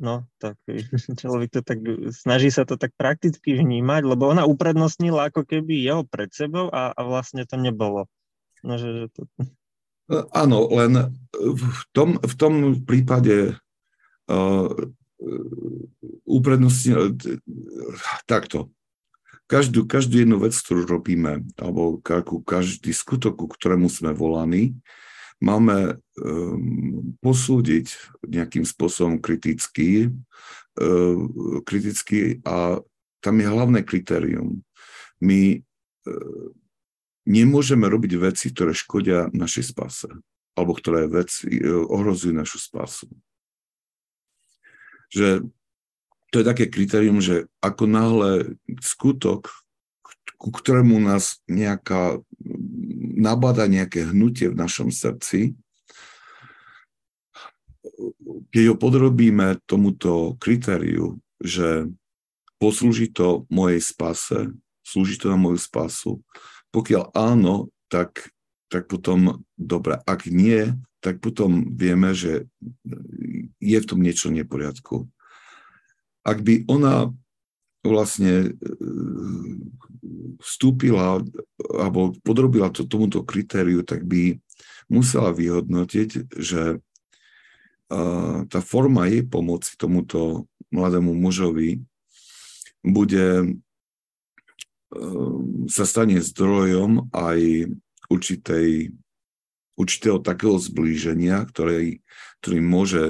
[0.00, 0.56] no, tak
[1.20, 1.84] človek to tak,
[2.16, 6.96] snaží sa to tak prakticky vnímať, lebo ona uprednostnila ako keby jeho pred sebou a,
[6.96, 8.08] a vlastne to nebolo.
[8.64, 9.20] No, že, že to...
[10.08, 13.60] E, áno, len v tom, v tom prípade
[14.32, 14.72] uh,
[16.24, 17.12] uprednostnila,
[18.24, 18.72] takto.
[19.46, 22.02] Každú, každú jednu vec, ktorú robíme, alebo
[22.42, 24.74] každý skutok, ku ktorému sme volaní,
[25.40, 27.92] máme um, posúdiť
[28.24, 30.08] nejakým spôsobom kriticky,
[30.80, 31.16] uh,
[31.64, 32.80] kriticky a
[33.20, 34.64] tam je hlavné kritérium.
[35.20, 36.48] My uh,
[37.28, 40.08] nemôžeme robiť veci, ktoré škodia našej spase
[40.56, 43.08] alebo ktoré veci uh, ohrozujú našu spasu.
[45.12, 45.44] Že
[46.32, 48.32] to je také kritérium, že ako náhle
[48.82, 49.52] skutok,
[50.36, 52.20] ku ktorému nás nejaká
[53.16, 55.56] nabada nejaké hnutie v našom srdci,
[58.52, 61.88] keď ho podrobíme tomuto kritériu, že
[62.60, 64.52] poslúži to mojej spase,
[64.84, 66.20] slúži to na moju spasu,
[66.72, 68.32] pokiaľ áno, tak,
[68.68, 69.96] tak potom dobre.
[70.04, 72.48] Ak nie, tak potom vieme, že
[73.60, 75.08] je v tom niečo neporiadku.
[76.26, 77.14] Ak by ona
[77.86, 78.48] vlastne e,
[80.42, 81.22] vstúpila
[81.72, 84.38] alebo podrobila to tomuto kritériu, tak by
[84.86, 86.78] musela vyhodnotiť, že
[88.50, 91.86] tá forma jej pomoci tomuto mladému mužovi
[92.82, 93.58] bude
[95.70, 97.70] sa stane zdrojom aj
[98.10, 98.94] určitej,
[99.78, 102.02] určitého takého zblíženia, ktorý,
[102.42, 103.02] ktorý môže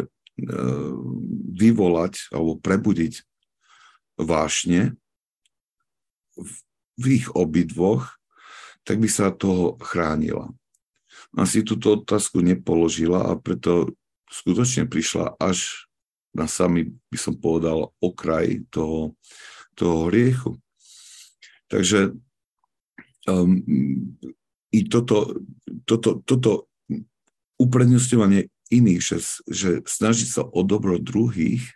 [1.56, 3.24] vyvolať alebo prebudiť
[4.16, 4.96] vášne
[6.96, 8.16] v ich obidvoch,
[8.84, 10.52] tak by sa toho chránila.
[11.36, 13.92] Asi túto otázku nepoložila a preto
[14.32, 15.88] skutočne prišla až
[16.32, 19.16] na sami, by som povedal, okraj toho,
[19.76, 20.60] toho hriechu.
[21.68, 22.16] Takže
[23.28, 23.64] um,
[24.72, 25.40] i toto,
[25.88, 26.68] toto, toto
[27.56, 31.75] uprednostňovanie iných, že, že snažiť sa o dobro druhých,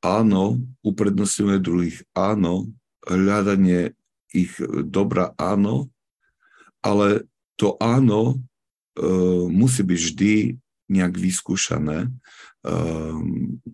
[0.00, 2.72] áno, uprednostňovanie druhých, áno,
[3.04, 3.96] hľadanie
[4.32, 4.56] ich
[4.88, 5.90] dobra, áno,
[6.80, 7.28] ale
[7.60, 8.36] to áno
[8.96, 9.04] e,
[9.48, 10.34] musí byť vždy
[10.90, 12.10] nejak vyskúšané e,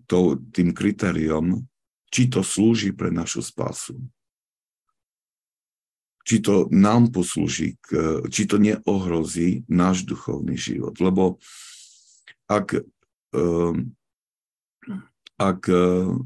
[0.07, 0.19] to,
[0.51, 1.63] tým kritériom,
[2.11, 3.95] či to slúži pre našu spásu.
[6.27, 7.79] Či to nám poslúži,
[8.27, 10.99] či to neohrozí náš duchovný život.
[10.99, 11.39] Lebo
[12.51, 12.83] ak,
[13.31, 13.95] ehm,
[15.37, 16.25] ak ehm,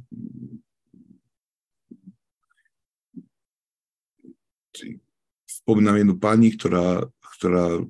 [5.46, 7.06] spomínam jednu pani, ktorá,
[7.38, 7.84] ktorá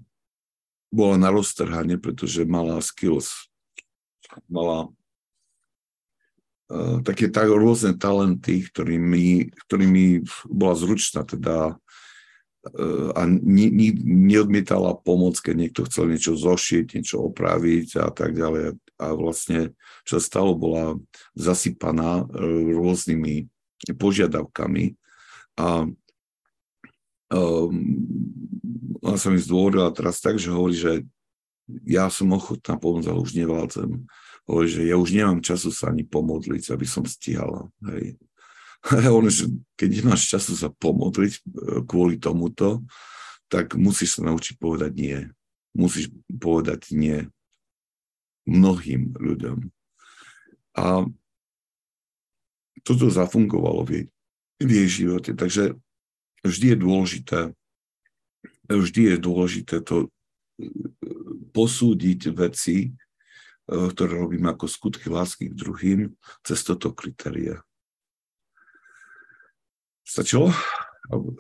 [0.91, 3.47] bola na roztrhanie, pretože mala skills,
[4.51, 4.91] mala
[6.67, 11.79] uh, také tak rôzne talenty, ktorými, ktorými bola zručná, teda
[13.15, 18.77] a ni, ni, neodmietala pomoc, keď niekto chcel niečo zošiť, niečo opraviť a tak ďalej.
[19.01, 19.73] A vlastne,
[20.05, 21.01] čo stalo, bola
[21.33, 22.25] zasypaná e,
[22.77, 23.49] rôznymi
[23.97, 24.93] požiadavkami
[25.57, 25.89] a
[27.33, 27.73] um,
[29.01, 30.93] ona sa mi zdôvodila teraz tak, že hovorí, že
[31.87, 34.05] ja som ochotná pomôcť, ale už nevládzem.
[34.45, 37.69] Hovorí, že ja už nemám času sa ani pomodliť, aby som stihala.
[37.89, 38.21] Hej.
[39.17, 41.41] on, že keď nemáš času sa pomodliť e,
[41.89, 42.85] kvôli tomuto,
[43.49, 45.17] tak musíš sa naučiť povedať nie.
[45.73, 47.25] Musíš povedať nie
[48.51, 49.71] mnohým ľuďom.
[50.75, 51.07] A
[52.83, 54.05] toto zafungovalo v jej,
[54.59, 55.31] v jej živote.
[55.31, 55.79] Takže
[56.43, 57.39] vždy je dôležité,
[58.67, 60.07] vždy je dôležité to e,
[61.55, 62.91] posúdiť veci, e,
[63.67, 65.99] ktoré robím ako skutky lásky k druhým,
[66.43, 67.63] cez toto kritéria.
[70.03, 70.51] Stačilo?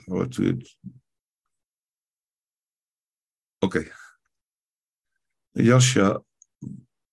[0.07, 0.53] Ale tu je...
[3.61, 3.83] OK.
[5.51, 6.23] Ďalšia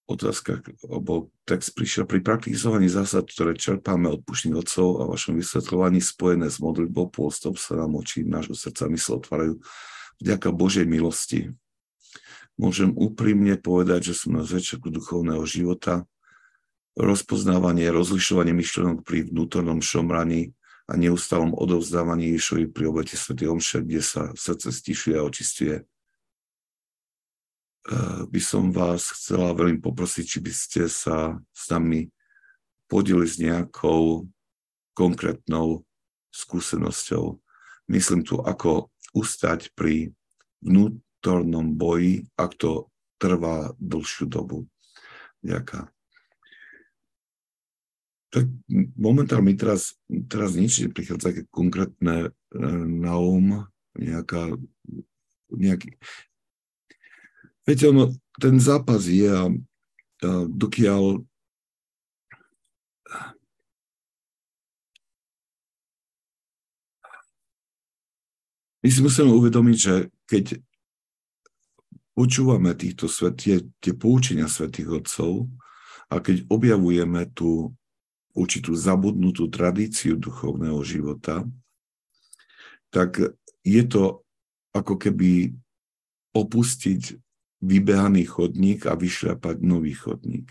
[0.09, 6.01] otázka, alebo text prišiel pri praktizovaní zásad, ktoré čerpáme od pušných otcov a vašom vysvetľovaní
[6.01, 9.55] spojené s modlitbou pôstop sa nám oči nášho srdca mysle otvárajú
[10.25, 11.53] vďaka Božej milosti.
[12.57, 16.09] Môžem úprimne povedať, že som na začiatku duchovného života
[16.99, 20.57] rozpoznávanie, rozlišovanie myšlenok pri vnútornom šomraní
[20.88, 23.38] a neustálom odovzdávaní Ježovi pri obete Sv.
[23.44, 25.75] Omše, kde sa srdce stišuje a očistuje.
[27.87, 32.11] Eh, by som vás chcela veľmi poprosiť, či by ste sa s nami
[32.91, 34.27] podili s nejakou
[34.97, 35.87] konkrétnou
[36.35, 37.38] skúsenosťou.
[37.88, 40.11] Myslím tu, ako ustať pri
[40.61, 44.67] vnútornom boji, ak to trvá dlhšiu dobu.
[45.41, 45.88] Ďakujem
[48.29, 48.45] tak
[48.97, 49.97] momentálne mi teraz,
[50.29, 53.64] teraz nič neprichádza také konkrétne e, na um,
[53.97, 54.53] nejaká,
[55.49, 55.97] nejaký...
[57.68, 58.09] Viete, ono,
[58.40, 61.20] ten zápas je a, a dokiaľ
[68.81, 70.64] my si musíme uvedomiť, že keď
[72.16, 75.52] počúvame týchto svet, tie, tie poučenia svetých otcov
[76.09, 77.76] a keď objavujeme tú
[78.33, 81.44] určitú zabudnutú tradíciu duchovného života,
[82.88, 83.20] tak
[83.61, 84.24] je to
[84.72, 85.52] ako keby
[86.33, 87.28] opustiť
[87.59, 90.51] vybehaný chodník a vyšľapať nový chodník.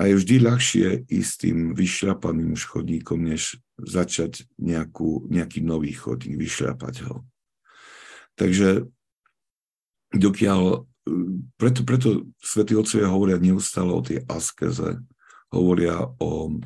[0.00, 6.94] A je vždy ľahšie ísť tým vyšľapaným chodníkom, než začať nejakú, nejaký nový chodník, vyšľapať
[7.04, 7.28] ho.
[8.40, 8.88] Takže
[10.16, 10.88] dokiaľ,
[11.60, 12.08] preto, preto
[12.40, 15.04] svätí otcovia hovoria neustále o tej askeze,
[15.52, 16.60] hovoria o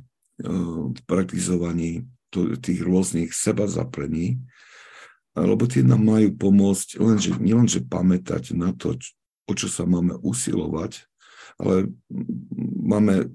[1.06, 4.42] praktizovaní tých rôznych seba zaprení,
[5.34, 8.94] lebo tie nám majú pomôcť lenže, nielenže pamätať na to,
[9.50, 11.04] o čo sa máme usilovať,
[11.58, 11.90] ale
[12.82, 13.34] máme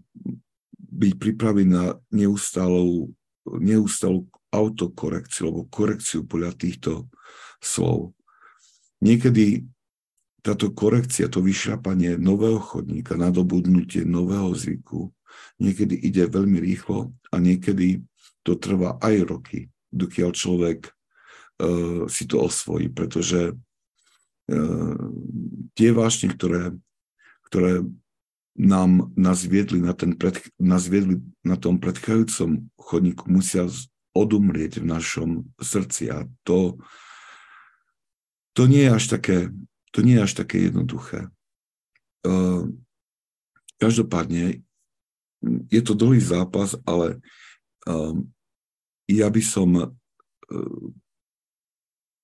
[0.79, 3.11] byť pripravení na neustálou,
[3.45, 6.91] neustálou autokorekciu alebo korekciu podľa týchto
[7.61, 8.15] slov.
[8.99, 9.63] Niekedy
[10.39, 15.11] táto korekcia, to vyšľapanie nového chodníka, nadobudnutie nového zvyku,
[15.59, 18.01] niekedy ide veľmi rýchlo a niekedy
[18.43, 19.59] to trvá aj roky,
[19.91, 20.79] dokiaľ človek
[22.07, 25.03] si to osvojí, pretože uh,
[25.75, 26.71] tie vášne, ktoré,
[27.51, 27.83] ktoré
[28.55, 33.67] nám nás viedli na, ten pred, nás viedli na tom predchádzajúcom chodníku, musia
[34.15, 36.79] odumrieť v našom srdci a to,
[38.55, 39.37] to nie je až také,
[39.91, 41.27] to nie je až také jednoduché.
[42.23, 42.71] Uh,
[43.79, 44.63] každopádne
[45.71, 47.23] je to dlhý zápas, ale
[49.07, 49.95] ja by som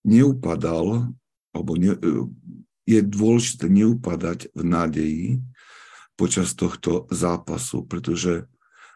[0.05, 1.09] neupadal,
[1.51, 2.29] alebo ne, uh,
[2.85, 5.27] je dôležité neupadať v nádeji
[6.15, 8.45] počas tohto zápasu, pretože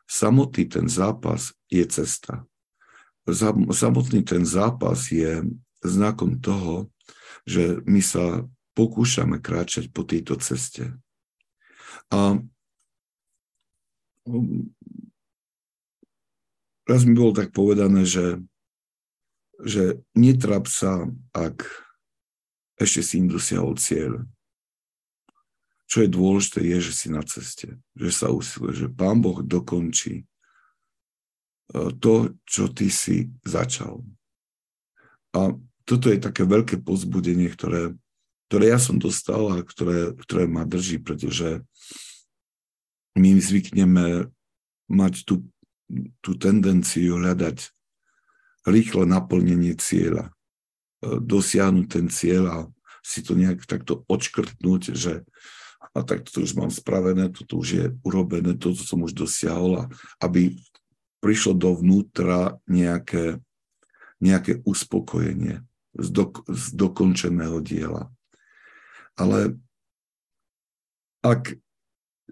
[0.05, 2.45] samotný ten zápas je cesta.
[3.73, 5.43] Samotný ten zápas je
[5.83, 6.87] znakom toho,
[7.43, 8.45] že my sa
[8.77, 10.95] pokúšame kráčať po tejto ceste.
[12.09, 12.39] A
[16.87, 18.39] raz mi bolo tak povedané, že,
[19.63, 21.67] že netrap sa, ak
[22.79, 24.23] ešte si im dosiahol cieľ.
[25.89, 30.23] Čo je dôležité, je, že si na ceste, že sa usiluje, že Pán Boh dokončí
[30.23, 34.05] uh, to, čo ty si začal.
[35.33, 37.97] A toto je také veľké pozbudenie, ktoré,
[38.47, 41.65] ktoré ja som dostal a ktoré, ktoré ma drží, pretože
[43.17, 44.29] my zvykneme
[44.87, 45.49] mať tú,
[46.21, 47.73] tú tendenciu hľadať
[48.67, 50.31] rýchle naplnenie cieľa,
[51.03, 52.57] e, dosiahnuť ten cieľ a
[52.99, 55.23] si to nejak takto odškrtnúť, že
[55.95, 59.83] a tak to už mám spravené, toto už je urobené, toto som už dosiahol a
[60.21, 60.53] aby
[61.19, 63.41] prišlo dovnútra nejaké,
[64.21, 65.63] nejaké uspokojenie
[65.97, 68.07] z, do, z dokončeného diela.
[69.17, 69.59] Ale,
[71.25, 71.57] ak,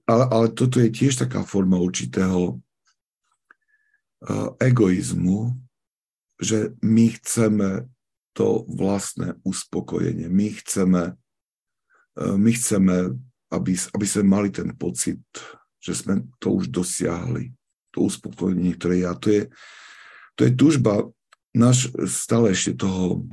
[0.08, 5.66] ale, ale toto je tiež taká forma určitého uh, egoizmu,
[6.38, 7.89] že my chceme
[8.38, 10.30] to vlastné uspokojenie.
[10.30, 13.17] My chceme, uh, my chceme
[13.52, 15.23] aby, aby sme mali ten pocit,
[15.80, 17.56] že sme to už dosiahli.
[17.95, 19.15] To uspokojenie, ktoré ja.
[19.15, 19.47] To je,
[20.36, 21.08] to je túžba
[21.56, 23.23] náš stále ešte toho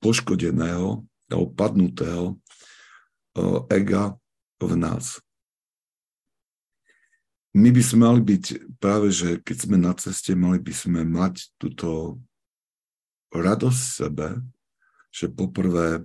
[0.00, 2.40] poškodeného alebo padnutého
[3.68, 4.16] ega
[4.60, 5.20] v nás.
[7.52, 8.44] My by sme mali byť
[8.80, 12.16] práve, že keď sme na ceste, mali by sme mať túto
[13.32, 14.28] radosť v sebe,
[15.12, 16.04] že poprvé,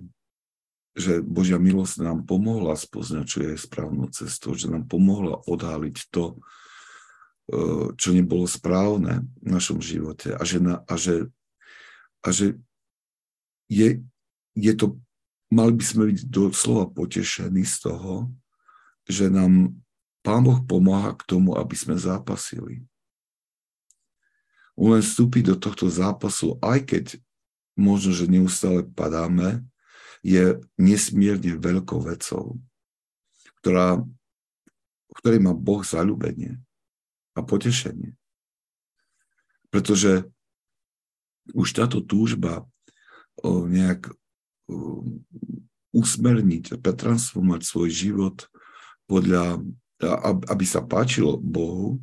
[0.96, 6.40] že Božia milosť nám pomohla spoznať, čo je správnou cestou, že nám pomohla odhaliť to,
[7.96, 11.32] čo nebolo správne v našom živote a že, na, a že,
[12.20, 12.60] a že
[13.72, 14.04] je,
[14.52, 15.00] je to,
[15.48, 18.28] mali by sme byť doslova potešení z toho,
[19.08, 19.72] že nám
[20.20, 22.84] Pán Boh pomáha k tomu, aby sme zápasili.
[24.78, 27.04] Len vstúpiť do tohto zápasu, aj keď
[27.74, 29.66] možno, že neustále padáme,
[30.22, 32.58] je nesmierne veľkou vecou,
[33.62, 34.02] ktorá,
[35.18, 36.62] ktorej má Boh zalúbenie
[37.34, 38.14] a potešenie.
[39.70, 40.30] Pretože
[41.54, 42.66] už táto túžba
[43.46, 44.14] nejak
[45.94, 48.36] usmerniť, pretransformovať svoj život
[49.08, 49.62] podľa,
[50.50, 52.02] aby sa páčilo Bohu,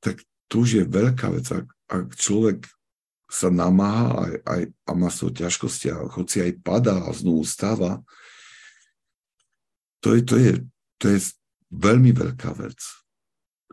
[0.00, 1.46] tak to už je veľká vec.
[1.52, 2.66] Ak, ak človek
[3.26, 8.02] sa namáha aj, aj, a má svoje ťažkosti a hoci aj padá a znovu stáva,
[9.98, 10.52] to je, to je,
[11.02, 11.18] to je
[11.74, 12.78] veľmi veľká vec.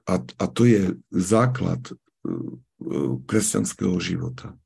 [0.10, 4.58] A, a to je základ uh, uh, kresťanského života.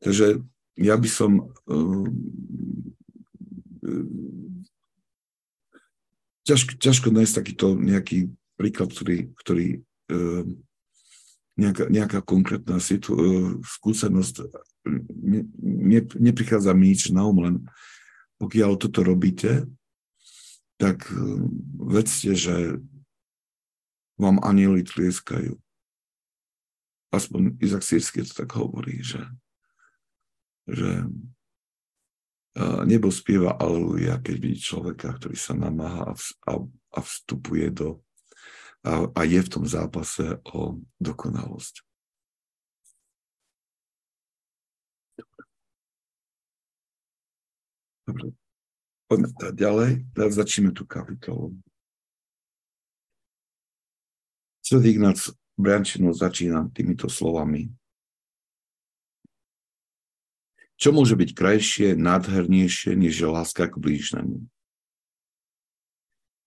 [0.00, 0.40] Takže
[0.80, 2.08] ja by som uh,
[6.48, 9.66] ťažko, ťažko nájsť takýto nejaký príklad, ktorý, ktorý
[11.58, 14.46] nejaká, nejaká konkrétna situ, uh, skúsenosť
[15.10, 17.54] ne, ne, neprichádza mi nič na um, len
[18.38, 19.66] pokiaľ toto robíte,
[20.78, 21.42] tak uh,
[21.90, 22.78] vedzte, že
[24.14, 25.58] vám anieli tlieskajú.
[27.10, 29.26] Aspoň Izak Sírsky to tak hovorí, že
[30.68, 31.08] že
[32.86, 36.14] nebo spieva Aleluja, keď vidí človeka, ktorý sa namáha
[36.46, 36.52] a,
[36.94, 38.02] a vstupuje do
[38.86, 41.82] a, a je v tom zápase o dokonalosť.
[48.08, 48.32] Dobre.
[49.08, 49.90] Poďme teda ďalej.
[50.12, 51.56] Teraz začneme tú kapitolu.
[54.64, 57.72] Svet Ignác Brančinu začína týmito slovami.
[60.78, 64.46] Čo môže byť krajšie, nádhernejšie, než láska k blížnemu?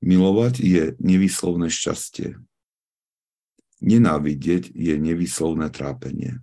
[0.02, 2.38] Milovať je nevyslovné šťastie.
[3.82, 6.42] Nenávidieť je nevyslovné trápenie.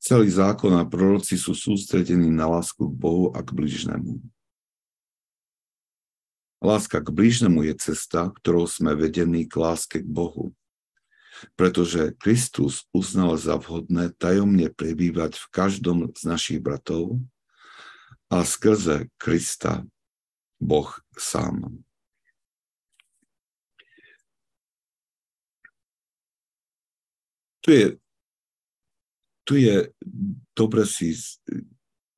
[0.00, 4.22] Celý zákon a proroci sú sústredení na lásku k Bohu a k blížnemu.
[6.64, 10.56] Láska k blížnemu je cesta, ktorou sme vedení k láske k Bohu
[11.56, 17.20] pretože Kristus uznal za vhodné tajomne prebývať v každom z našich bratov
[18.28, 19.86] a skrze Krista
[20.60, 21.82] Boh sám.
[27.60, 27.86] Tu je,
[29.44, 29.92] tu je
[30.56, 31.16] dobre si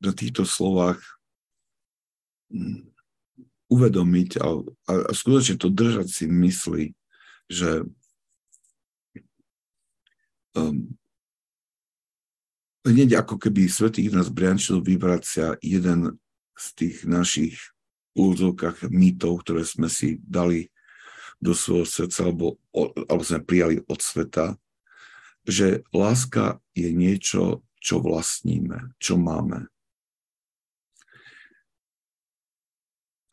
[0.02, 0.98] na týchto slovách
[2.50, 2.90] mm,
[3.70, 4.48] uvedomiť a,
[4.90, 6.84] a, a skutočne to držať si mysli,
[7.46, 7.86] že
[10.54, 10.94] um,
[12.86, 16.18] hneď ako keby Svetý nás Briančil vyvracia jeden
[16.58, 17.56] z tých našich
[18.12, 20.68] úzokách mýtov, ktoré sme si dali
[21.42, 22.60] do svojho srdca, alebo,
[23.08, 24.54] alebo sme prijali od sveta,
[25.42, 29.66] že láska je niečo, čo vlastníme, čo máme.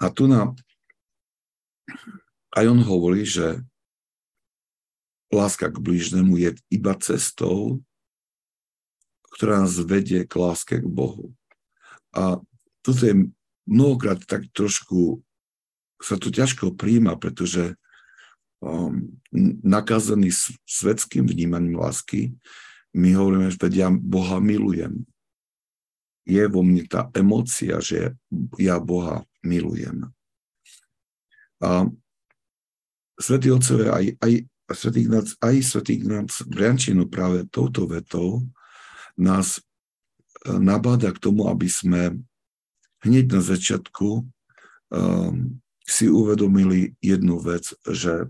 [0.02, 0.50] A tu na,
[2.58, 3.62] aj on hovorí, že
[5.30, 7.78] láska k blížnemu je iba cestou,
[9.38, 11.38] ktorá nás vedie k láske k Bohu.
[12.10, 12.42] A
[12.82, 13.30] toto je
[13.70, 15.22] mnohokrát tak trošku,
[16.02, 17.78] sa to ťažko príjma, pretože
[18.60, 19.14] um,
[19.62, 20.34] nakazaný
[20.66, 22.34] svetským vnímaním lásky,
[22.98, 25.06] my hovoríme, že ja Boha milujem.
[26.26, 28.18] Je vo mne tá emócia, že
[28.58, 30.10] ja Boha milujem.
[31.62, 31.86] A
[33.20, 34.32] Svetí otcové aj, aj
[34.72, 38.48] svätý Ignác, aj svätý Ignác Briančinu práve touto vetou
[39.20, 42.16] nás e, nabáda k tomu, aby sme
[43.06, 44.24] hneď na začiatku
[44.92, 48.30] um, si uvedomili jednu vec, že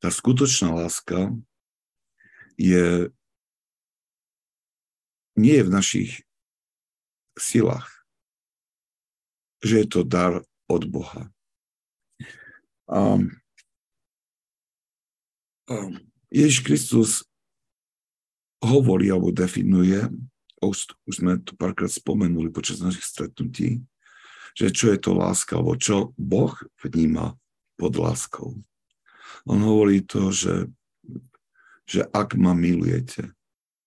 [0.00, 1.30] tá skutočná láska
[2.56, 3.12] je
[5.36, 6.10] nie je v našich
[7.38, 7.88] silách,
[9.64, 11.32] že je to dar od Boha.
[12.90, 13.30] Um,
[16.28, 17.10] Ježiš Kristus
[18.60, 20.10] hovorí alebo definuje,
[20.60, 23.80] už, už sme to párkrát spomenuli počas našich stretnutí,
[24.52, 26.52] že čo je to láska, alebo čo Boh
[26.84, 27.34] vníma
[27.80, 28.60] pod láskou.
[29.48, 30.68] On hovorí to, že,
[31.88, 33.32] že ak ma milujete,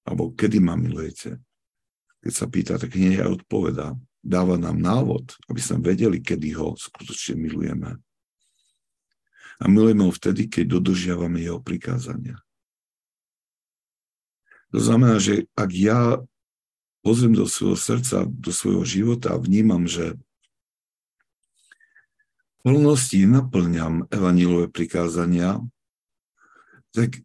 [0.04, 1.38] alebo kedy ma milujete,
[2.24, 3.88] keď sa pýta, tak hneď aj odpovedá.
[4.24, 8.00] Dáva nám návod, aby sme vedeli, kedy ho skutočne milujeme.
[9.60, 12.40] A milujeme ho vtedy, keď dodržiavame jeho prikázania.
[14.72, 16.24] To znamená, že ak ja
[17.04, 20.16] pozriem do svojho srdca, do svojho života a vnímam, že
[22.64, 25.60] v plnosti naplňam evanílové prikázania,
[26.96, 27.20] tak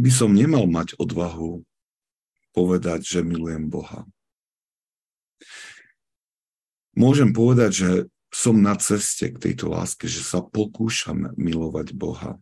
[0.00, 1.60] by som nemal mať odvahu
[2.56, 4.08] povedať, že milujem Boha.
[6.96, 7.90] Môžem povedať, že
[8.30, 12.38] som na ceste k tejto láske, že sa pokúšam milovať Boha.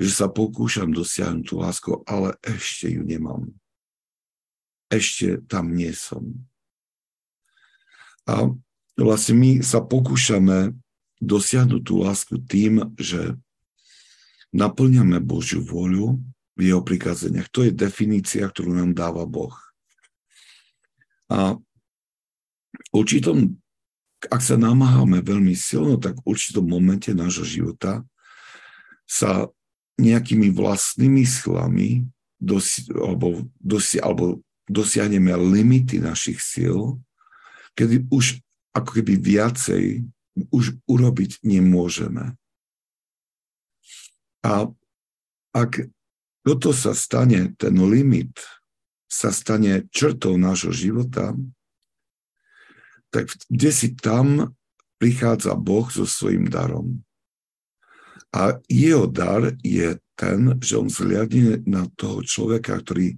[0.00, 3.52] Že sa pokúšam dosiahnuť tú lásku, ale ešte ju nemám.
[4.88, 6.48] Ešte tam nie som.
[8.28, 8.48] A
[8.96, 10.76] vlastne my sa pokúšame
[11.20, 13.36] dosiahnuť tú lásku tým, že
[14.52, 16.20] naplňame Božiu voľu
[16.56, 17.52] v jeho prikázaniach.
[17.52, 19.54] To je definícia, ktorú nám dáva Boh.
[21.28, 21.60] A
[22.92, 23.60] určitom
[24.26, 28.02] ak sa namáhame veľmi silno, tak v určitom momente nášho života
[29.06, 29.46] sa
[29.94, 32.02] nejakými vlastnými silami
[32.42, 37.00] dosi, alebo, dosi, alebo dosiahneme limity našich síl,
[37.74, 38.40] kedy už
[38.76, 40.04] ako keby viacej
[40.54, 42.38] už urobiť nemôžeme.
[44.46, 44.70] A
[45.50, 45.90] ak
[46.46, 48.38] toto sa stane, ten limit
[49.10, 51.34] sa stane črtou nášho života,
[53.08, 54.54] tak kde si tam
[55.00, 57.02] prichádza Boh so svojím darom.
[58.28, 63.16] A jeho dar je ten, že on zliadne na toho človeka, ktorý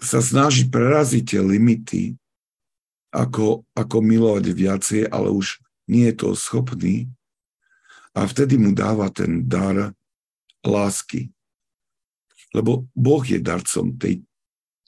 [0.00, 2.16] sa snaží preraziť tie limity,
[3.12, 7.10] ako, ako milovať viacej, ale už nie je to schopný.
[8.16, 9.94] A vtedy mu dáva ten dar
[10.66, 11.30] lásky.
[12.50, 14.26] Lebo Boh je darcom tej,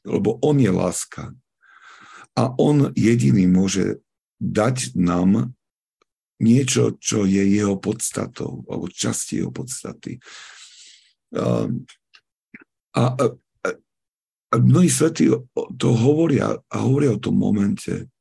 [0.02, 1.30] lebo on je láska
[2.34, 4.00] a on jediný môže
[4.42, 5.54] dať nám
[6.42, 10.18] niečo, čo je jeho podstatou, alebo časti jeho podstaty.
[11.38, 11.70] A,
[12.98, 13.02] a,
[14.52, 15.32] a mnohí svetí
[15.80, 18.12] to hovoria a hovoria o tom momente.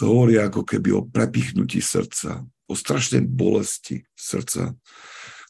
[0.00, 4.72] To hovoria ako keby o prepichnutí srdca, o strašnej bolesti srdca.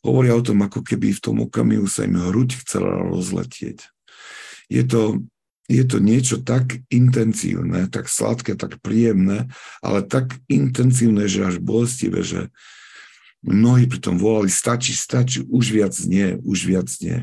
[0.02, 3.86] Hovoria o tom, ako keby v tom okamihu sa im hruď chcela rozletieť.
[4.66, 5.22] Je to,
[5.70, 9.46] je to niečo tak intenzívne, tak sladké, tak príjemné,
[9.78, 12.50] ale tak intenzívne, že až bolestivé, že
[13.46, 17.22] mnohí pri tom volali, stačí, stačí, už viac nie, už viac nie.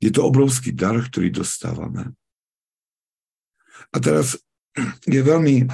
[0.00, 2.12] Je to obrovský dar, ktorý dostávame.
[3.92, 4.36] A teraz
[5.08, 5.64] je veľmi,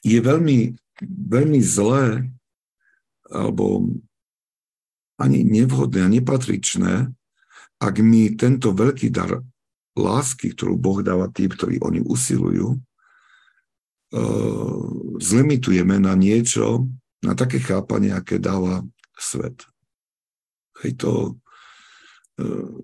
[0.00, 0.58] je veľmi,
[1.04, 2.24] veľmi zlé,
[3.28, 3.92] alebo
[5.20, 7.12] ani nevhodné a nepatričné,
[7.78, 9.42] ak my tento veľký dar
[9.98, 12.78] lásky, ktorú Boh dáva tým, ktorí oni usilujú,
[14.14, 14.86] uh,
[15.18, 16.86] zlimitujeme na niečo,
[17.22, 18.86] na také chápanie, aké dáva
[19.18, 19.66] svet.
[20.82, 21.10] Hej, to,
[22.38, 22.78] uh,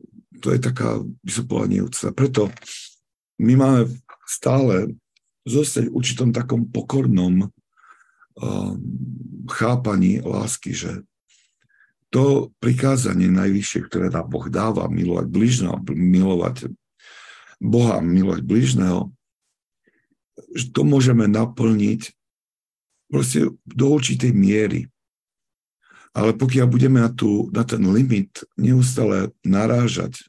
[0.45, 1.89] to je taká, by som povedal.
[2.13, 2.53] Preto
[3.41, 3.89] my máme
[4.29, 4.93] stále
[5.49, 7.51] zostať v určitom takom pokornom um,
[9.49, 11.01] chápaní lásky, že
[12.13, 16.69] to prikázanie najvyššie, ktoré nám Boh dáva, milovať bližného, milovať
[17.59, 19.11] Boha, milovať bližného,
[20.53, 22.13] že to môžeme naplniť
[23.09, 24.93] proste do určitej miery.
[26.15, 30.23] Ale pokiaľ budeme na, tú, na ten limit neustále narážať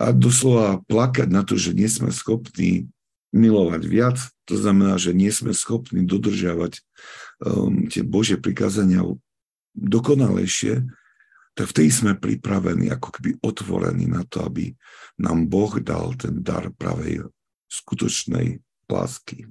[0.00, 2.88] a doslova plakať na to, že nie sme schopní
[3.36, 4.16] milovať viac,
[4.48, 6.80] to znamená, že nie sme schopní dodržiavať
[7.44, 9.04] um, tie Božie prikázania
[9.76, 10.88] dokonalejšie,
[11.52, 14.72] tak vtedy sme pripravení, ako keby otvorení na to, aby
[15.20, 17.28] nám Boh dal ten dar pravej
[17.68, 19.46] skutočnej lásky.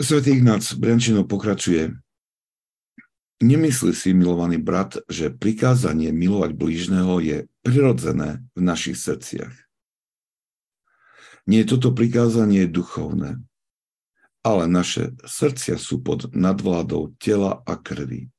[0.00, 1.92] Svetý Ignác Brenčino pokračuje.
[3.40, 9.52] Nemyslí si, milovaný brat, že prikázanie milovať blížneho je prirodzené v našich srdciach.
[11.48, 13.30] Nie, toto prikázanie je duchovné
[14.40, 18.32] ale naše srdcia sú pod nadvládou tela a krvi.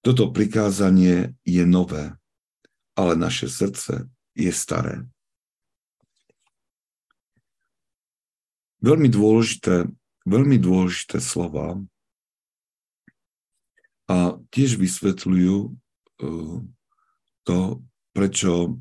[0.00, 2.16] Toto prikázanie je nové,
[2.96, 5.04] ale naše srdce je staré.
[8.80, 9.90] Veľmi dôležité,
[10.24, 11.82] veľmi dôležité slova
[14.06, 16.58] a tiež vysvetľujú uh,
[17.46, 17.58] to,
[18.14, 18.78] prečo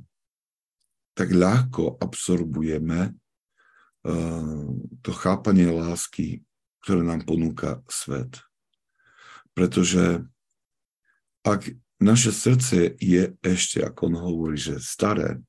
[1.16, 3.16] tak ľahko absorbujeme
[5.02, 6.46] to chápanie lásky,
[6.86, 8.46] ktoré nám ponúka svet.
[9.58, 10.22] Pretože
[11.42, 15.42] ak naše srdce je ešte, ako on hovorí, že staré,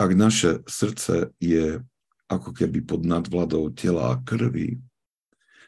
[0.00, 1.84] ak naše srdce je
[2.32, 4.80] ako keby pod nadvladou tela a krvi,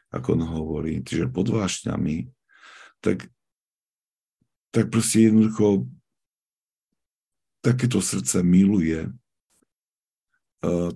[0.09, 2.33] ako on hovorí, čiže pod vášňami,
[3.05, 3.29] tak,
[4.73, 5.85] tak proste jednoducho
[7.61, 9.13] takéto srdce miluje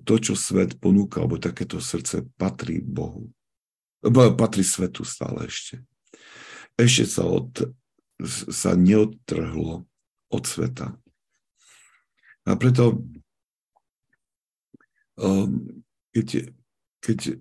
[0.01, 3.29] to, čo svet ponúka, alebo takéto srdce patrí Bohu.
[4.33, 5.85] Patrí svetu stále ešte.
[6.73, 7.69] Ešte sa, od,
[8.49, 9.85] sa neodtrhlo
[10.33, 10.97] od sveta.
[12.47, 13.03] A preto,
[15.21, 15.83] um,
[16.15, 16.49] keď,
[17.03, 17.37] keď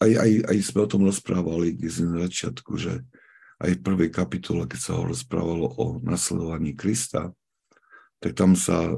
[0.00, 3.04] aj, aj, aj sme o tom rozprávali na začiatku, že
[3.60, 7.32] aj v prvej kapitole, keď sa ho rozprávalo o nasledovaní Krista,
[8.20, 8.96] tak tam sa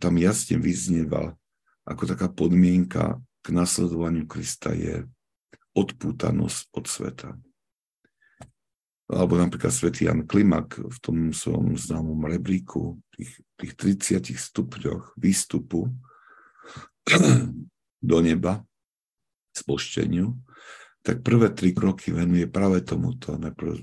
[0.00, 1.38] tam jasne vyznieva
[1.90, 5.10] ako taká podmienka k nasledovaniu Krista je
[5.74, 7.30] odpútanosť od sveta.
[9.10, 13.72] Alebo napríklad svätý Jan Klimak v tom svojom známom rebríku, tých, tých
[14.22, 15.90] 30 stupňoch výstupu
[18.10, 18.62] do neba,
[19.50, 20.38] spošteniu,
[21.02, 23.34] tak prvé tri kroky venuje práve tomuto.
[23.34, 23.82] Najprv,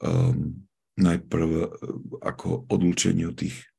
[0.00, 0.66] um,
[1.00, 1.70] najprv
[2.20, 3.70] ako odlúčenie od tých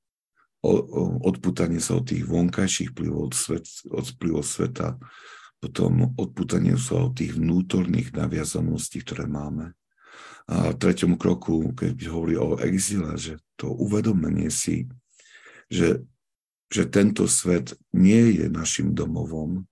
[0.61, 5.01] odputanie sa od tých vonkajších vplyvov, svet, od vplyvov sveta,
[5.57, 9.73] potom odputanie sa od tých vnútorných naviazaností, ktoré máme.
[10.49, 14.89] A v treťom kroku, keď hovorí o exile, že to uvedomenie si,
[15.69, 16.05] že,
[16.69, 19.65] že tento svet nie je našim domovom,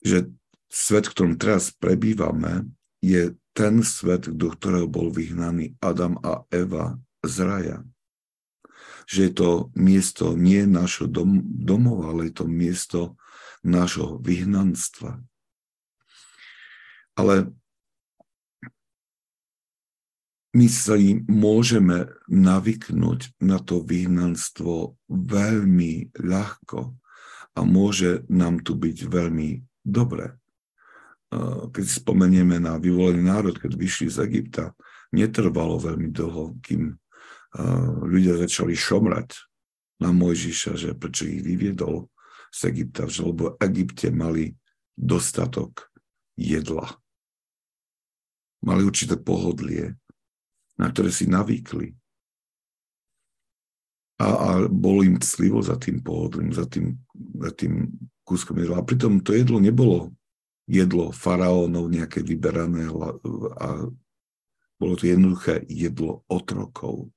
[0.00, 0.28] že
[0.72, 2.68] svet, v ktorom teraz prebývame,
[3.00, 7.78] je ten svet, do ktorého bol vyhnaný Adam a Eva z raja
[9.10, 13.00] že je to miesto nie našho dom, domova, ale je to miesto
[13.66, 15.18] nášho vyhnanstva.
[17.18, 17.50] Ale
[20.54, 20.94] my sa
[21.26, 26.94] môžeme navyknúť na to vyhnanstvo veľmi ľahko
[27.54, 30.39] a môže nám tu byť veľmi dobre.
[31.70, 34.74] Keď spomenieme na vyvolený národ, keď vyšli z Egypta,
[35.14, 36.98] netrvalo veľmi dlho, kým
[38.06, 39.34] ľudia začali šomrať
[40.02, 42.10] na Mojžiša, že prečo ich vyviedol
[42.50, 44.58] z Egypta, že lebo Egypte mali
[44.98, 45.90] dostatok
[46.34, 46.86] jedla.
[48.66, 49.94] Mali určité pohodlie,
[50.76, 51.94] na ktoré si navýkli.
[54.20, 56.92] A, a bol im clivo za tým pohodlím, za tým,
[57.40, 57.88] za tým
[58.20, 58.82] kúskom jedla.
[58.82, 60.12] A pritom to jedlo nebolo
[60.70, 62.86] jedlo faraónov nejaké vyberané
[63.58, 63.90] a
[64.78, 67.10] bolo to jednoduché jedlo otrokov.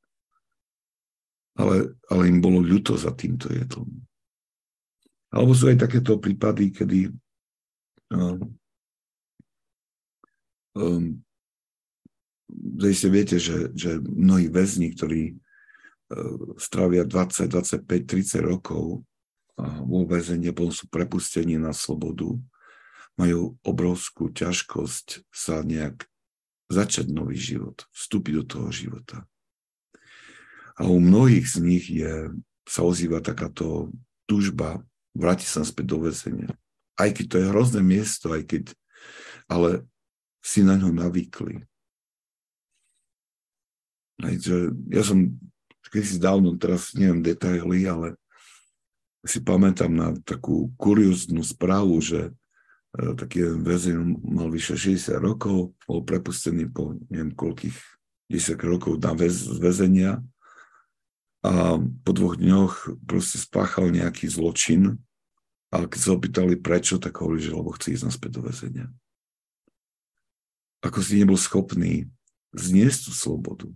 [1.54, 3.86] Ale, ale im bolo ľuto za týmto jedlom.
[5.30, 7.00] Alebo sú aj takéto prípady, kedy
[8.10, 8.42] um,
[10.74, 11.06] um,
[12.82, 19.06] si viete, že, že mnohí väzni, ktorí uh, strávia 20, 25, 30 rokov
[19.62, 22.34] uh, vo väzení, potom sú prepustení na slobodu,
[23.20, 26.10] majú obrovskú ťažkosť sa nejak
[26.70, 29.30] začať nový život, vstúpiť do toho života.
[30.74, 32.34] A u mnohých z nich je,
[32.66, 33.94] sa ozýva takáto
[34.26, 34.82] túžba
[35.14, 36.50] vrátiť sa späť do väzenia.
[36.98, 38.64] Aj keď to je hrozné miesto, aj keď,
[39.46, 39.86] ale
[40.42, 41.62] si na ňo navykli.
[44.90, 45.38] Ja som
[45.94, 48.18] keď si dávno, teraz neviem detaily, ale
[49.22, 52.34] si pamätám na takú kurióznu správu, že
[52.98, 57.76] e, taký väzeň mal vyše 60 rokov, bol prepustený po neviem koľkých
[58.30, 60.22] 10 rokov na väz, väzenia
[61.44, 65.04] a po dvoch dňoch proste spáchal nejaký zločin
[65.74, 68.88] a keď sa opýtali prečo, tak hovorí, že lebo chce ísť naspäť do väzenia.
[70.86, 72.08] Ako si nebol schopný
[72.54, 73.68] zniesť tú slobodu.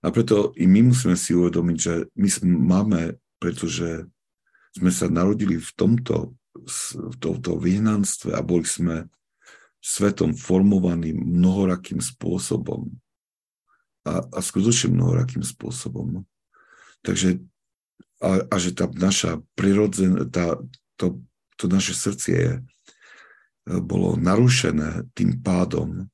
[0.00, 4.08] A preto i my musíme si uvedomiť, že my máme, pretože
[4.72, 9.06] sme sa narodili v tomto, v tomto vyhnanstve a boli sme
[9.80, 12.90] svetom formovaným mnohorakým spôsobom
[14.04, 16.26] a, a skutočne mnohorakým spôsobom.
[17.00, 17.40] Takže
[18.20, 20.60] a, a že tá naša prirodzená, tá,
[21.00, 21.24] to,
[21.56, 22.52] to naše srdcie je,
[23.80, 26.08] bolo narušené tým pádom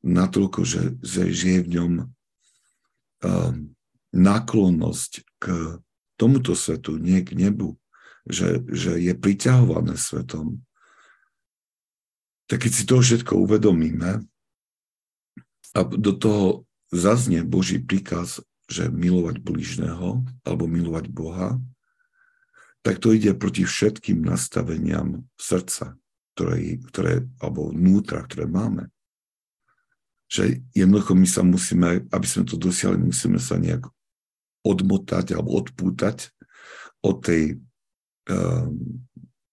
[0.00, 3.56] natoľko, že, že je v ňom um,
[4.14, 5.44] náklonnosť k
[6.16, 7.76] tomuto svetu, nie k nebu,
[8.28, 10.60] že, že je priťahované svetom.
[12.50, 14.26] Tak keď si to všetko uvedomíme
[15.70, 21.58] a do toho zaznie Boží príkaz, že milovať blížneho alebo milovať Boha,
[22.80, 25.94] tak to ide proti všetkým nastaveniam srdca,
[26.34, 28.88] ktoré, ktoré, alebo vnútra, ktoré máme.
[30.30, 33.84] Že jednoducho my sa musíme, aby sme to dosiahli, musíme sa nejak
[34.64, 36.30] odmotať alebo odpútať
[37.04, 37.60] od tej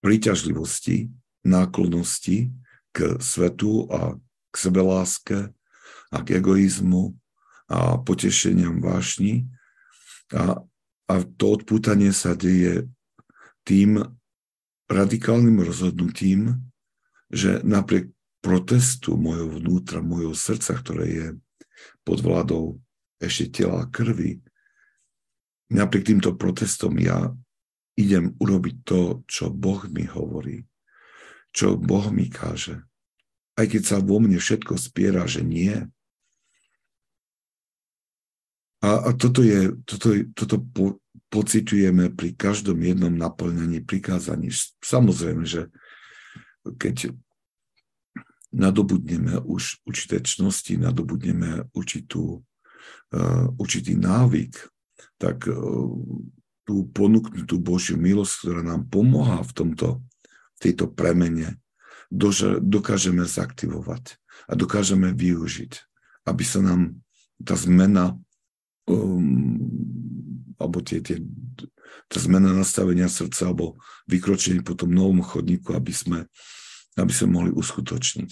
[0.00, 1.10] príťažlivosti,
[1.44, 2.52] náklonnosti
[2.92, 4.16] k svetu a
[4.50, 5.38] k sebeláske
[6.10, 7.14] a k egoizmu
[7.68, 9.44] a potešeniam vášni.
[10.32, 10.64] A,
[11.08, 12.88] a to odpútanie sa deje
[13.68, 14.00] tým
[14.88, 16.56] radikálnym rozhodnutím,
[17.28, 18.08] že napriek
[18.40, 21.26] protestu mojho vnútra, mojho srdca, ktoré je
[22.08, 22.80] pod vládou
[23.20, 24.40] ešte tela a krvi,
[25.68, 27.28] napriek týmto protestom ja
[27.98, 30.62] idem urobiť to, čo Boh mi hovorí,
[31.50, 32.86] čo Boh mi káže.
[33.58, 35.74] Aj keď sa vo mne všetko spiera, že nie,
[38.78, 41.02] a, a toto, je, toto, toto po,
[41.34, 44.54] pocitujeme pri každom jednom naplňaní prikázaní.
[44.78, 45.66] Samozrejme, že
[46.62, 47.10] keď
[48.54, 52.46] nadobudneme už určité čnosti, nadobudneme určitú,
[53.12, 54.54] uh, určitý návyk,
[55.18, 55.90] tak uh,
[56.68, 59.88] tú ponúknutú Božiu milosť, ktorá nám pomáha v tomto,
[60.60, 61.56] tejto premene,
[62.12, 65.72] dože, dokážeme zaktivovať a dokážeme využiť,
[66.28, 67.00] aby sa nám
[67.40, 68.20] tá zmena
[68.84, 69.56] um,
[70.60, 71.24] alebo tie, tie,
[72.12, 76.28] tá zmena nastavenia srdca alebo vykročenie po tom novom chodníku, aby sme,
[77.00, 78.30] aby sme mohli uskutočniť.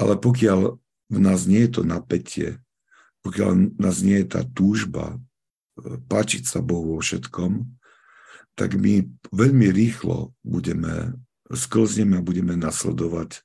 [0.00, 0.80] Ale pokiaľ
[1.12, 2.62] v nás nie je to napätie,
[3.26, 5.18] pokiaľ v nás nie je tá túžba
[5.84, 7.64] páčiť sa Bohu vo všetkom,
[8.56, 11.12] tak my veľmi rýchlo budeme,
[11.52, 13.44] sklzneme a budeme nasledovať,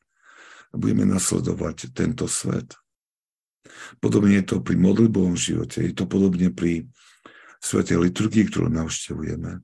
[0.71, 2.79] budeme nasledovať tento svet.
[3.99, 6.87] Podobne je to pri modlitbovom živote, je to podobne pri
[7.61, 9.61] svetej liturgii, ktorú navštevujeme.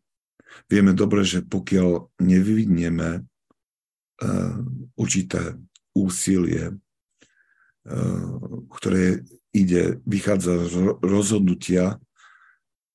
[0.70, 4.58] Vieme dobre, že pokiaľ nevyvinieme uh,
[5.00, 5.58] určité
[5.98, 8.32] úsilie, uh,
[8.70, 11.98] ktoré ide, vychádza z rozhodnutia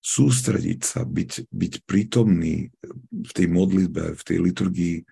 [0.03, 2.75] sústrediť sa, byť, byť prítomný
[3.11, 5.07] v tej modlitbe, v tej liturgii uh,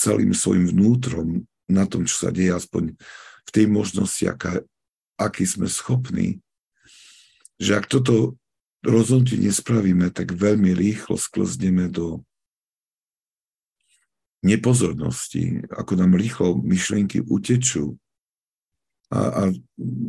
[0.00, 2.96] celým svojim vnútrom na tom, čo sa deje, aspoň
[3.46, 4.64] v tej možnosti, aká,
[5.20, 6.40] aký sme schopní,
[7.60, 8.40] že ak toto
[8.80, 12.24] rozhodnutie nespravíme, tak veľmi rýchlo sklzneme do
[14.46, 17.98] nepozornosti, ako nám rýchlo myšlienky utečú.
[19.10, 19.42] A, a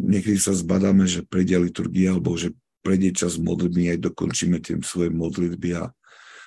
[0.05, 2.53] niekedy sa zbadáme, že prejde liturgia alebo že
[2.87, 5.91] prejde čas modlitby aj dokončíme tie svoje modlitby a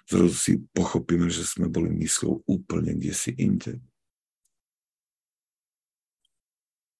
[0.08, 3.76] zrazu si pochopíme, že sme boli myslou úplne kde si inde.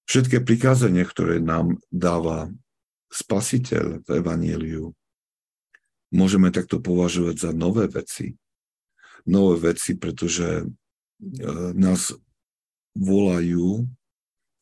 [0.05, 2.53] Všetké prikázania, ktoré nám dáva
[3.09, 4.93] spasiteľ v Evangeliu,
[6.13, 8.37] môžeme takto považovať za nové veci.
[9.25, 10.65] Nové veci, pretože e,
[11.73, 12.13] nás
[12.93, 13.87] volajú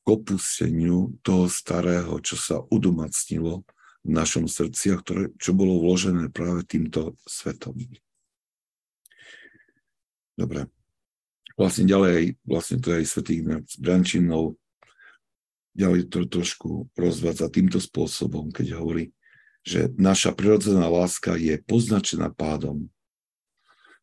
[0.03, 3.67] k opusteniu toho starého, čo sa udomacnilo
[4.03, 7.75] v našom srdci a ktoré, čo bolo vložené práve týmto svetom.
[10.39, 10.71] Dobre.
[11.59, 14.55] Vlastne ďalej, vlastne to je aj svetý Ignác Brančinov
[15.79, 19.15] ďalej to trošku rozvádza týmto spôsobom, keď hovorí,
[19.63, 22.91] že naša prirodzená láska je poznačená pádom.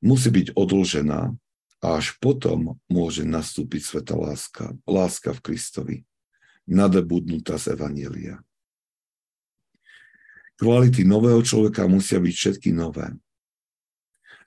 [0.01, 1.37] Musí byť odložená
[1.85, 5.97] a až potom môže nastúpiť sveta láska, láska v Kristovi,
[6.65, 8.41] nadebudnutá z Evanielia.
[10.57, 13.13] Kvality nového človeka musia byť všetky nové.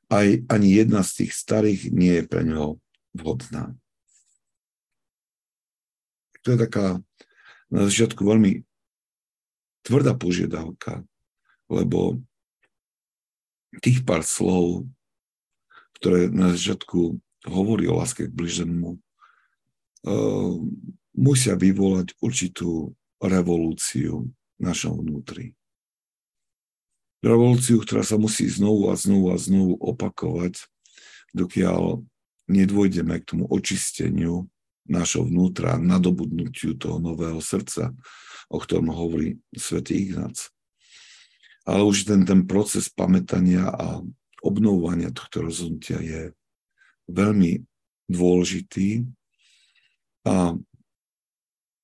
[0.10, 2.82] Aj ani jedna z tých starých nie je pre neho
[3.14, 3.78] vhodná.
[6.42, 6.98] To je taká
[7.70, 8.66] na začiatku veľmi
[9.86, 11.06] tvrdá požiadavka,
[11.70, 12.18] lebo
[13.86, 14.90] tých pár slov,
[16.02, 20.56] ktoré na začiatku hovorí o láske k bližnému, uh,
[21.14, 24.26] musia vyvolať určitú revolúciu
[24.58, 25.59] v našom vnútri.
[27.20, 30.64] Revolúciu, ktorá sa musí znovu a znovu a znovu opakovať,
[31.36, 32.00] dokiaľ
[32.48, 34.48] nedôjdeme k tomu očisteniu
[34.88, 37.94] nášho vnútra, nadobudnutiu toho nového srdca,
[38.50, 40.50] o ktorom hovorí svätý Ignác.
[41.68, 44.02] Ale už ten, ten proces pamätania a
[44.42, 46.22] obnovovania tohto rozhodnutia je
[47.06, 47.62] veľmi
[48.10, 49.06] dôležitý
[50.26, 50.58] a,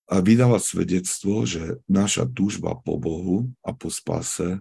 [0.10, 4.58] a vydáva svedectvo, že naša túžba po Bohu a po spáse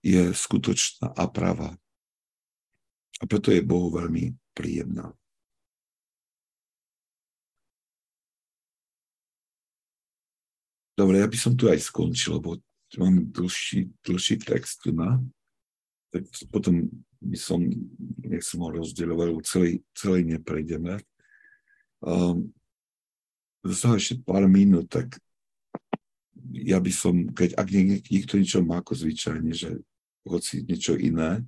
[0.00, 1.76] je skutočná a pravá.
[3.20, 5.12] A preto je Bohu veľmi príjemná.
[10.96, 12.60] Dobre, ja by som tu aj skončil, lebo
[13.00, 15.20] mám dlhší, dlhší text tu na.
[16.12, 16.88] Tak potom
[17.20, 17.60] by som,
[18.24, 21.00] nech som ho rozdeľoval, celý, celý neprejdeme.
[22.00, 22.52] Um,
[23.60, 25.20] Zostalo ešte pár minút, tak
[26.48, 27.68] ja by som, keď ak
[28.08, 29.84] niekto niečo má ako zvyčajne, že
[30.30, 31.42] hoci niečo iné,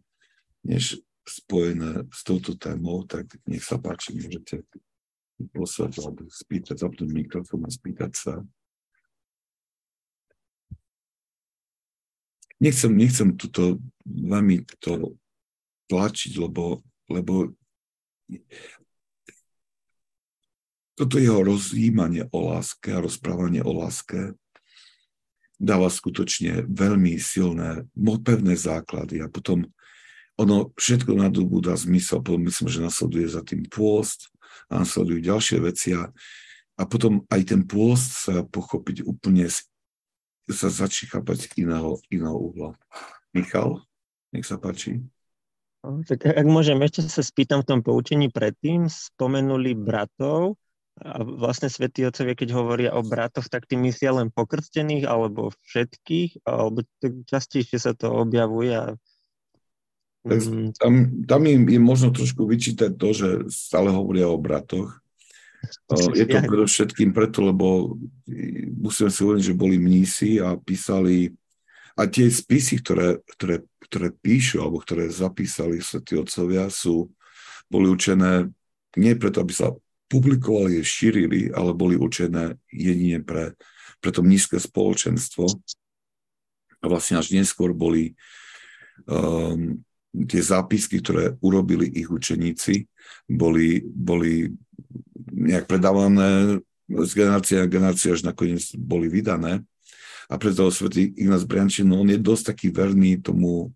[0.66, 4.66] než spojené s touto témou, tak nech sa páči, môžete
[5.54, 8.34] poslať alebo spýtať, zapnúť mikrofón a spýtať sa.
[12.62, 15.18] nechcem, nechcem tuto veľmi to
[15.90, 17.50] tlačiť, lebo, lebo
[20.94, 24.38] toto jeho rozjímanie o láske a rozprávanie o láske
[25.62, 27.86] dáva skutočne veľmi silné,
[28.26, 29.70] pevné základy a potom
[30.34, 34.34] ono všetko nadobúda zmysel, potom myslím, že nasleduje za tým pôst
[34.66, 36.10] a nasledujú ďalšie veci a,
[36.74, 39.46] a potom aj ten pôst sa pochopiť úplne
[40.50, 42.74] sa začne chápať iného, iného uhla.
[43.30, 43.86] Michal,
[44.34, 44.98] nech sa páči.
[45.82, 50.58] Tak ak môžem, ešte sa spýtam v tom poučení predtým, spomenuli bratov
[51.00, 56.44] a vlastne svätí otcovia, keď hovoria o bratoch, tak tým myslia len pokrstených alebo všetkých,
[56.44, 58.92] alebo tak častejšie sa to objavuje a
[60.78, 65.02] tam, tam im je možno trošku vyčítať to, že stále hovoria o bratoch,
[66.18, 67.98] je to predovšetkým preto, lebo
[68.78, 71.34] musíme si uvedomiť, že boli mnísi a písali
[71.92, 77.12] a tie spisy, ktoré, ktoré, ktoré píšu alebo ktoré zapísali svätí otcovia, sú,
[77.68, 78.48] boli učené
[78.96, 79.72] nie preto, aby sa
[80.12, 83.56] publikovali, šírili, ale boli učené jedine pre,
[84.04, 85.48] pre to nízke spoločenstvo.
[86.82, 88.12] A vlastne až neskôr boli
[89.08, 89.80] um,
[90.12, 92.84] tie zápisky, ktoré urobili ich učeníci,
[93.24, 94.52] boli, boli
[95.32, 96.60] nejak predávané
[96.92, 99.64] z generácie na generáciu, až nakoniec boli vydané.
[100.28, 103.72] A preto svätý Ignác Briančin, no on je dosť taký verný tomu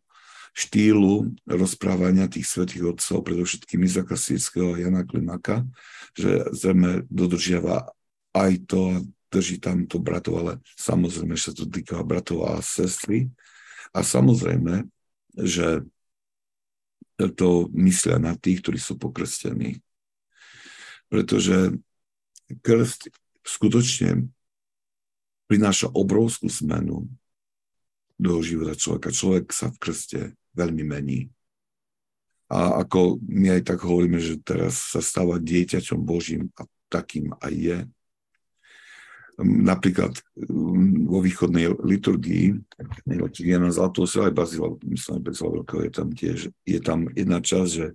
[0.56, 5.68] štýlu rozprávania tých svetých otcov, predovšetkým Izaka Sieckého a Jana Klimaka,
[6.16, 7.92] že zrejme dodržiava
[8.32, 13.28] aj to drží tam to bratov, ale samozrejme, že sa to týka bratov a sestry.
[13.92, 14.88] A samozrejme,
[15.36, 15.84] že
[17.36, 19.84] to myslia na tých, ktorí sú pokrstení
[21.08, 21.78] pretože
[22.62, 23.10] krst
[23.46, 24.26] skutočne
[25.46, 27.06] prináša obrovskú zmenu
[28.18, 29.14] do života človeka.
[29.14, 30.20] Človek sa v krste
[30.56, 31.20] veľmi mení.
[32.46, 37.52] A ako my aj tak hovoríme, že teraz sa stáva dieťaťom Božím a takým aj
[37.52, 37.78] je.
[39.36, 42.56] Napríklad mm, vo východnej liturgii,
[43.60, 47.86] na Zlatou aj Bazila, myslím, bez veľkého je tam tiež, je tam jedna časť, že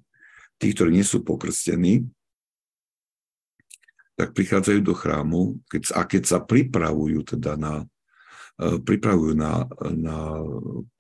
[0.62, 2.06] tí, ktorí nie sú pokrstení,
[4.14, 7.90] tak prichádzajú do chrámu keď, a keď sa pripravujú teda na,
[8.62, 10.38] pripravujú na, na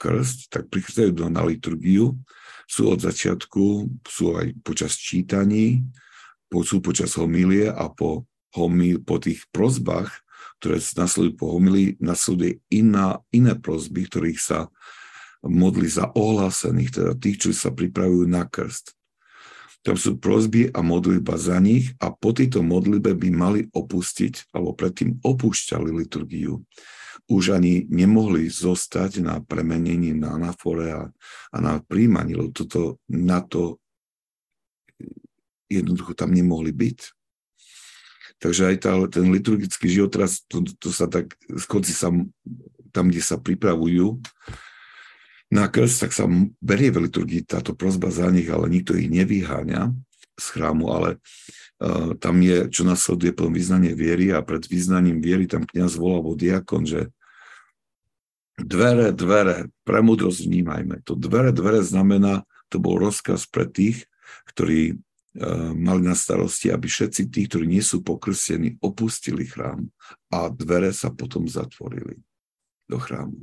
[0.02, 2.18] krst, tak prichádzajú do, na liturgiu,
[2.66, 5.86] sú od začiatku, sú aj počas čítaní,
[6.50, 8.26] sú počas homilie a po,
[8.58, 10.10] homil, po tých prozbách,
[10.60, 14.60] ktoré nasledujú po homilii, nasleduje iná, iné prozby, ktorých sa
[15.42, 18.94] modli za ohlásených, teda tých, čo sa pripravujú na krst.
[19.82, 24.78] Tam sú prozby a modlitba za nich a po tejto modlitbe by mali opustiť, alebo
[24.78, 26.62] predtým opúšťali liturgiu.
[27.32, 31.04] Už ani nemohli zostať na premenení, na anafore a,
[31.56, 33.80] a na príjmaní, lebo toto, na to
[35.72, 37.00] jednoducho tam nemohli byť.
[38.42, 41.32] Takže aj tá, ten liturgický život teraz, to, to sa tak,
[41.72, 42.12] konci sa
[42.92, 44.20] tam, kde sa pripravujú,
[45.52, 46.26] na krst, tak sa
[46.64, 49.92] berie v liturgii táto prozba za nich, ale nikto ich nevyháňa
[50.40, 51.20] z chrámu, ale
[51.84, 56.24] uh, tam je, čo nasleduje potom vyznanie viery a pred vyznaním viery tam kniaz volá
[56.24, 57.12] vo diakon, že
[58.64, 61.04] dvere, dvere, premudrosť vnímajme.
[61.06, 64.08] To dvere, dvere znamená, to bol rozkaz pre tých,
[64.48, 69.92] ktorí uh, mali na starosti, aby všetci tí, ktorí nie sú pokrstení, opustili chrám
[70.32, 72.20] a dvere sa potom zatvorili
[72.88, 73.40] do chrámu.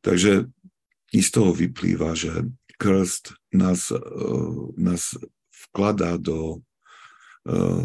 [0.00, 0.48] Takže
[1.12, 2.48] i z toho vyplýva, že
[2.80, 4.00] krst nás, eh,
[4.76, 5.12] nás
[5.68, 6.64] vkladá do,
[7.44, 7.84] eh,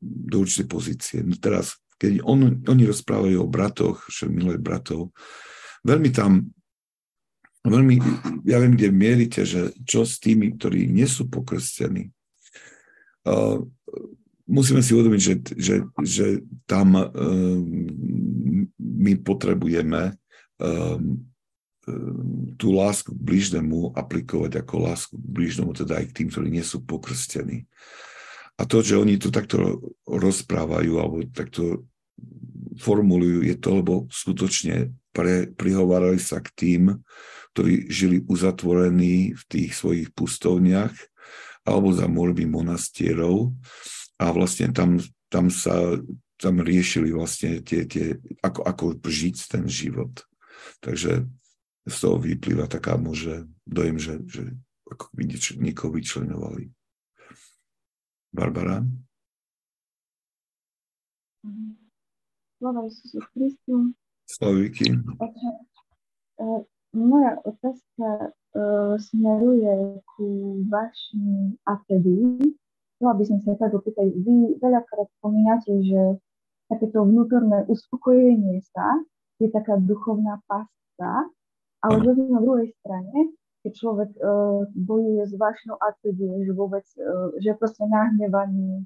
[0.00, 1.18] do určitej pozície.
[1.20, 5.12] No teraz, keď on, oni rozprávajú o bratoch, že miluje bratov,
[5.84, 6.48] veľmi tam,
[7.60, 8.00] veľmi,
[8.48, 12.08] ja viem, kde mierite, že čo s tými, ktorí nie sú pokrstení.
[13.28, 13.68] Uh,
[14.48, 16.26] musíme si uvedomiť, že, že, že
[16.64, 17.06] tam uh,
[18.80, 20.16] my potrebujeme
[20.56, 21.20] um,
[22.56, 26.64] tú lásku k blížnemu aplikovať ako lásku k blížnemu, teda aj k tým, ktorí nie
[26.64, 27.66] sú pokrstení.
[28.60, 31.88] A to, že oni to takto rozprávajú alebo takto
[32.80, 36.82] formulujú, je to, lebo skutočne pre, prihovárali sa k tým,
[37.52, 40.94] ktorí žili uzatvorení v tých svojich pustovniach
[41.68, 43.52] alebo za morby monastierov
[44.16, 44.96] a vlastne tam,
[45.28, 46.00] tam sa
[46.40, 50.24] tam riešili vlastne tie, tie ako, ako žiť ten život.
[50.80, 51.28] Takže
[51.84, 54.42] z toho vyplýva taká môže dojem, že, že
[54.88, 56.72] ako nieč, niekoho vyčlenovali.
[58.32, 58.80] Barbara?
[61.44, 61.79] Slava
[62.60, 63.96] Isusu Christu.
[64.28, 64.92] Slavíky.
[66.40, 66.44] E,
[66.92, 68.36] moja otázka
[68.98, 72.42] smeruje ku vašim atedii.
[72.98, 76.20] Chcela by som sa tak opýtať, vy veľakrát spomínate, že
[76.68, 79.00] takéto vnútorné uspokojenie sa
[79.40, 81.30] je taká duchovná pasta,
[81.80, 83.32] ale zase na druhej strane,
[83.64, 84.10] keď človek
[84.76, 86.84] bojuje s vášnou atediou, že vôbec,
[87.40, 88.84] že proste nahnevaný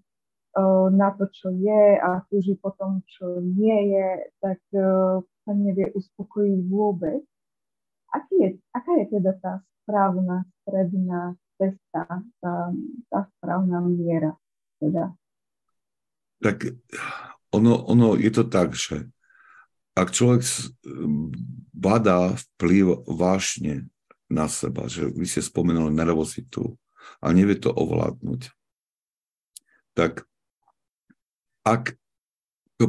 [0.95, 5.91] na to, čo je a túži po tom, čo nie je, tak uh, sa nevie
[5.91, 7.23] uspokojiť vôbec.
[8.15, 9.53] Aký je, aká je teda tá
[9.83, 12.07] správna stredná cesta,
[12.39, 12.55] tá,
[13.11, 14.39] tá správna miera?
[14.79, 15.11] Teda?
[16.39, 16.71] Tak
[17.51, 19.11] ono, ono je to tak, že
[19.95, 20.43] ak človek
[21.75, 23.87] badá vplyv vášne
[24.27, 26.75] na seba, že vy ste spomenuli nervozitu
[27.23, 28.51] a nevie to ovládnuť,
[29.95, 30.27] tak
[31.65, 31.97] ak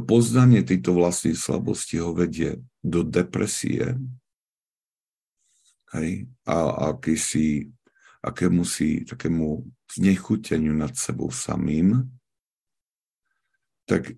[0.03, 3.95] poznanie tejto vlastnej slabosti ho vedie do depresie
[5.95, 7.71] hej, a akýsi,
[8.19, 12.03] akému si, takému znechuteniu nad sebou samým,
[13.88, 14.17] tak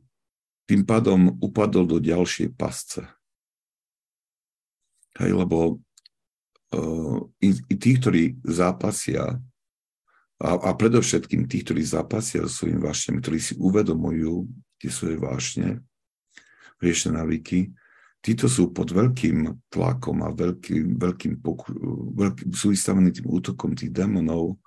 [0.66, 3.04] tým pádom upadol do ďalšej pasce.
[5.20, 5.80] Hej, lebo
[6.74, 9.40] uh, i, i tí, ktorí zápasia,
[10.38, 14.46] a, a predovšetkým tí, ktorí zápasia so svojimi vášňami, ktorí si uvedomujú
[14.78, 15.82] tie svoje vášne,
[16.78, 17.74] riešne návyky,
[18.22, 21.74] títo sú pod veľkým tlakom a veľkým, veľkým, poku,
[22.14, 24.62] veľkým sú vystavení tým útokom tých démonov,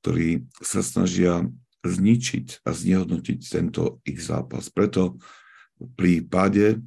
[0.00, 1.44] ktorí sa snažia
[1.84, 4.72] zničiť a znehodnotiť tento ich zápas.
[4.72, 5.20] Preto
[5.96, 6.80] pri páde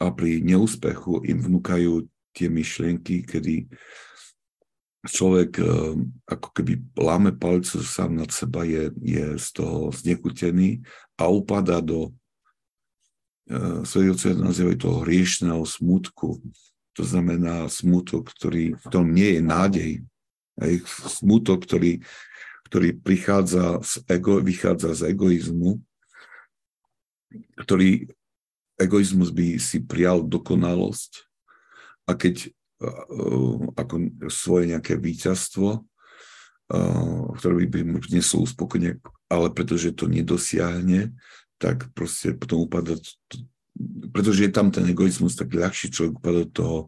[0.00, 3.68] a pri neúspechu im vnúkajú tie myšlienky, kedy
[5.06, 5.68] človek eh,
[6.26, 10.82] ako keby láme palcu sám nad seba, je, je z toho znekutený
[11.20, 12.10] a upadá do
[13.88, 16.36] Svetí otcovia nazývajú toho hriešného smutku.
[17.00, 19.92] To znamená smutok, ktorý, v tom nie je nádej.
[20.60, 20.72] Aj
[21.08, 22.04] smutok, ktorý,
[22.68, 25.80] ktorý prichádza z ego, vychádza z egoizmu,
[27.64, 28.12] ktorý
[28.76, 31.24] egoizmus by si prijal dokonalosť
[32.04, 32.52] a keď
[33.74, 33.94] ako
[34.30, 35.82] svoje nejaké víťazstvo,
[37.34, 41.16] ktoré by mu prineslo uspokojenie, ale pretože to nedosiahne,
[41.58, 42.94] tak proste potom upada,
[44.14, 46.78] pretože je tam ten egoizmus, tak ľahšie človek upada do toho,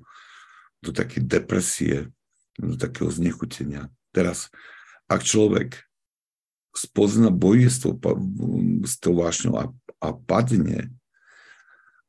[0.78, 2.12] do také depresie,
[2.54, 3.90] do takého znechutenia.
[4.14, 4.52] Teraz,
[5.10, 5.80] ak človek
[6.70, 7.34] spozna
[7.82, 7.98] tou,
[8.86, 9.64] s tou vášňou a,
[9.98, 10.94] a padne,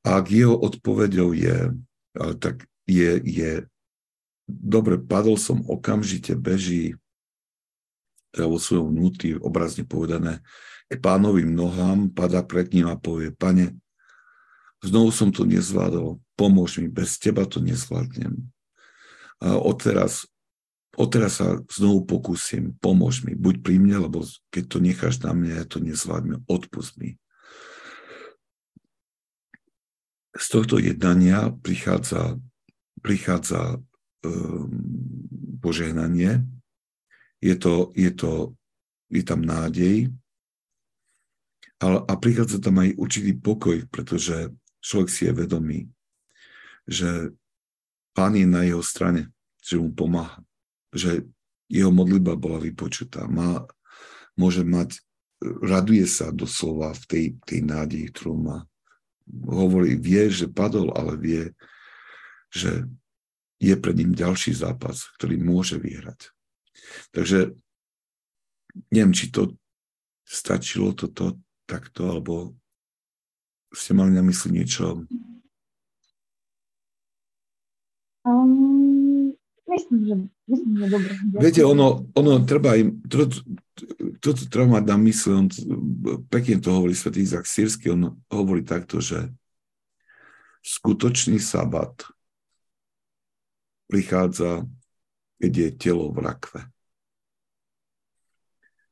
[0.05, 1.73] a ak jeho odpovedou je,
[2.41, 3.51] tak je, je
[4.59, 6.99] dobre, padol som okamžite, beží
[8.35, 10.43] vo svojom vnútri, obrazne povedané,
[10.91, 13.75] k pánovým nohám, pada pred ním a povie, pane,
[14.83, 18.51] znovu som to nezvládol, pomôž mi, bez teba to nezvládnem.
[19.39, 20.27] A odteraz,
[20.95, 25.63] odteraz sa znovu pokúsim, pomôž mi, buď pri mne, lebo keď to necháš na mňa,
[25.63, 27.15] ja to nezvládnem, odpust mi.
[30.35, 32.39] Z tohto jednania prichádza
[33.01, 33.81] prichádza
[35.61, 36.45] požehnanie,
[37.41, 38.53] je, to, je, to,
[39.09, 40.13] je tam nádej
[41.81, 44.53] ale, a prichádza tam aj určitý pokoj, pretože
[44.85, 45.79] človek si je vedomý,
[46.85, 47.33] že
[48.13, 49.33] pán je na jeho strane,
[49.65, 50.45] že mu pomáha,
[50.93, 51.25] že
[51.65, 53.65] jeho modlitba bola vypočutá, má,
[54.37, 55.01] môže mať,
[55.41, 58.57] raduje sa doslova v tej, tej nádeji, ktorú má.
[59.49, 61.43] Hovorí, vie, že padol, ale vie,
[62.53, 62.85] že
[63.61, 66.33] je pred ním ďalší zápas, ktorý môže vyhrať.
[67.13, 67.53] Takže
[68.89, 69.53] neviem, či to
[70.25, 71.37] stačilo toto
[71.69, 72.57] takto, alebo
[73.69, 75.05] ste mali na mysli niečo?
[78.25, 79.31] Um,
[79.69, 80.15] myslím, že,
[80.49, 81.11] myslím, že dobre.
[81.37, 83.45] Viete, ono, ono treba im, toto
[84.21, 85.47] to, to treba mať na mysli, on
[86.29, 89.33] pekne to hovorí svätý Izak Sírsky, on hovorí takto, že
[90.61, 92.05] skutočný sabat
[93.91, 94.63] prichádza,
[95.43, 96.61] keď je telo v rakve.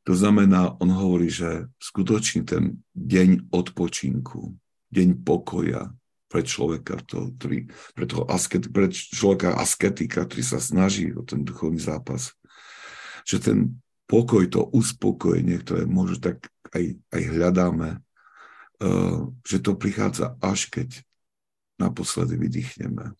[0.04, 4.58] To znamená, on hovorí, že skutočne ten deň odpočinku,
[4.92, 5.94] deň pokoja
[6.28, 11.46] pre človeka, to, ktorý, pre, toho asket, pre človeka asketika, ktorý sa snaží o ten
[11.46, 12.34] duchovný zápas,
[13.24, 13.80] že ten
[14.10, 17.90] pokoj, to uspokojenie, ktoré možno tak aj, aj hľadáme,
[18.82, 21.06] uh, že to prichádza až keď
[21.78, 23.14] naposledy vydýchneme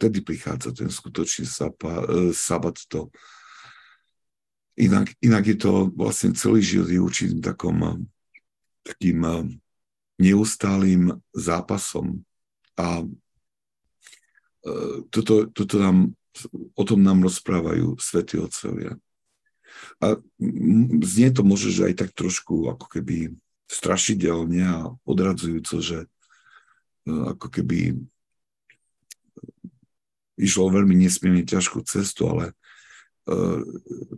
[0.00, 2.80] vtedy prichádza ten skutočný sapa, e, sabat.
[2.88, 3.12] To.
[4.80, 7.92] Inak, inak je to vlastne celý život je určitým takom, e,
[8.80, 9.36] takým e,
[10.24, 12.24] neustálým zápasom.
[12.80, 13.04] A
[15.08, 16.12] toto, toto nám,
[16.76, 19.00] o tom nám rozprávajú svätí otcovia.
[19.96, 20.20] A
[21.00, 23.32] znie to môže, že aj tak trošku ako keby
[23.72, 26.04] strašidelne a odradzujúco, že
[27.08, 27.96] ako keby
[30.40, 32.56] išlo veľmi nesmierne ťažkú cestu, ale
[33.28, 33.60] uh,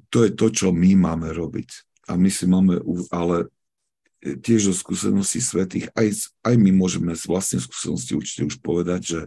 [0.08, 1.70] to je to, čo my máme robiť.
[2.10, 2.78] A my si máme,
[3.10, 3.50] ale
[4.22, 9.20] tiež zo skúseností svetých, aj, aj my môžeme z vlastnej skúsenosti určite už povedať, že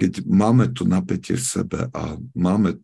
[0.00, 2.02] keď máme to napätie v sebe a
[2.34, 2.80] máme,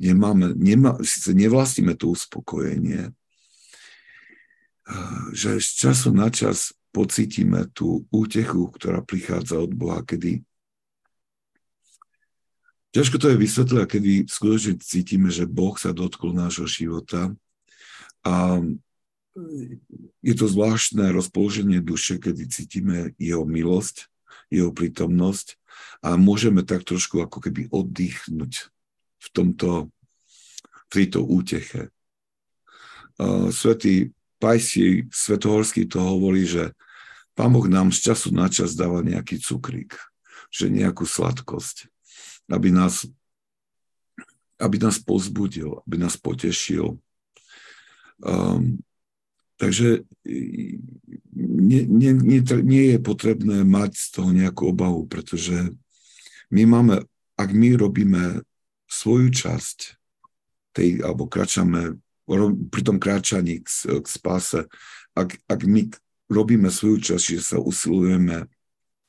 [0.00, 3.12] nemáme, nemá, síce nevlastníme to uspokojenie,
[5.36, 10.42] že z času na čas pocítime tú útechu, ktorá prichádza od Boha, kedy
[12.94, 17.34] Ťažko to je vysvetliť, kedy skutočne cítime, že Boh sa dotkol nášho života
[18.22, 18.62] a
[20.22, 24.06] je to zvláštne rozpoloženie duše, kedy cítime jeho milosť,
[24.46, 25.58] jeho prítomnosť
[26.06, 28.70] a môžeme tak trošku ako keby oddychnúť
[29.18, 29.90] v tomto,
[30.86, 31.90] v tejto úteche.
[33.50, 36.70] Svetý Pajsi Svetohorský to hovorí, že
[37.34, 39.98] Pán Boh nám z času na čas dáva nejaký cukrík,
[40.54, 41.90] že nejakú sladkosť
[42.50, 43.08] aby nás,
[44.60, 46.98] aby nás pozbudil, aby nás potešil.
[48.20, 48.80] Um,
[49.56, 50.04] takže
[51.34, 55.72] nie, nie, nie, nie je potrebné mať z toho nejakú obavu, pretože
[56.52, 57.02] my máme,
[57.34, 58.44] ak my robíme
[58.86, 59.98] svoju časť
[60.74, 61.98] tej, alebo kráčame,
[62.70, 63.68] pri tom kráčaní k,
[64.00, 64.64] k spáse,
[65.12, 65.90] ak, ak my
[66.30, 68.48] robíme svoju časť, že sa usilujeme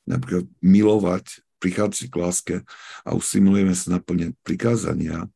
[0.06, 2.56] napríklad milovať prichádzať k láske
[3.04, 5.28] a usimulujeme sa naplňať prikázania,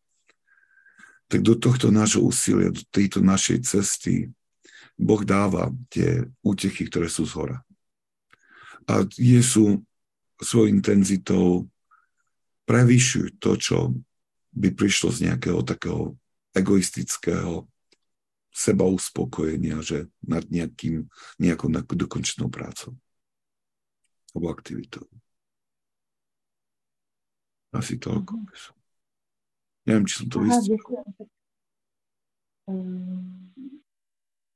[1.29, 4.33] tak do tohto nášho úsilia, do tejto našej cesty
[4.99, 7.57] Boh dáva tie útechy, ktoré sú z hora.
[8.83, 9.79] a je sú
[10.43, 11.69] svojou intenzitou
[12.67, 13.77] prevyšujú to, čo
[14.51, 16.19] by prišlo z nejakého takého
[16.51, 17.69] egoistického
[18.49, 21.07] seba uspokojenia, že nad nejakým,
[21.39, 22.97] nejakou dokončenou prácou
[24.33, 25.05] alebo aktivitou.
[27.73, 28.33] Asi toľko.
[28.33, 28.77] Mm-hmm.
[29.89, 31.01] Neviem, či som to vystihol.
[32.69, 33.49] Um,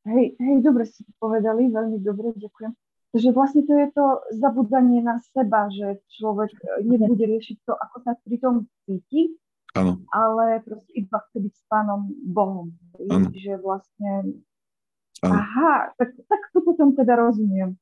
[0.06, 2.78] hej, hej, dobre ste povedali, veľmi dobre, ďakujem.
[3.14, 4.06] Takže vlastne to je to
[4.38, 9.38] zabudanie na seba, že človek e, nebude riešiť to, ako sa pri tom cíti,
[9.78, 10.02] ano.
[10.10, 12.74] ale proste iba chce byť s pánom Bohom.
[13.10, 13.30] Ano.
[13.34, 14.42] Že vlastne...
[15.26, 15.34] Ano.
[15.34, 17.78] Aha, tak, tak to potom teda rozumiem.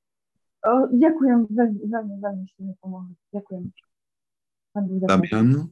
[0.68, 3.16] O, ďakujem, veľmi, veľmi, veľmi ste mi pomohli.
[3.32, 3.91] Ďakujem.
[4.74, 5.68] Damian,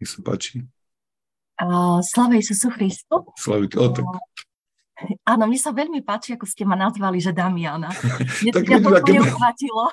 [0.00, 0.64] nech sa páči.
[1.60, 3.28] Uh, Sláva Isusu Christu.
[3.36, 4.08] Slavite, o tak.
[5.24, 7.88] Áno, mne sa veľmi páči, ako ste ma nazvali, že Damiana.
[8.44, 9.88] Mne to úplne uchvátilo.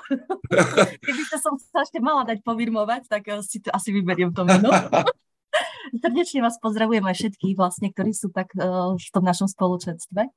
[1.04, 4.68] Keby som sa ešte mala dať povírmovať, tak eh, si to asi vyberiem to meno.
[6.04, 10.28] Srdečne vás pozdravujem aj všetkých vlastne, ktorí sú tak uh, v tom našom spoločenstve.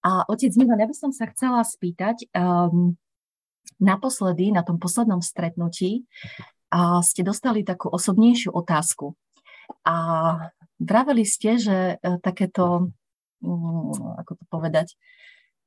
[0.00, 2.96] A otec Milan, ja by som sa chcela spýtať, um,
[3.80, 6.04] naposledy, na tom poslednom stretnutí,
[6.70, 9.16] uh, ste dostali takú osobnejšiu otázku.
[9.82, 9.96] A
[10.78, 12.92] vraveli ste, že uh, takéto
[13.40, 14.88] Mm, ako to povedať,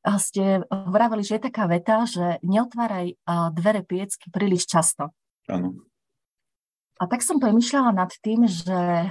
[0.05, 3.16] a ste vraveli, že je taká veta, že neotváraj
[3.55, 5.16] dvere piecky príliš často.
[5.47, 5.80] Áno.
[6.99, 9.09] A tak som premyšľala nad tým, že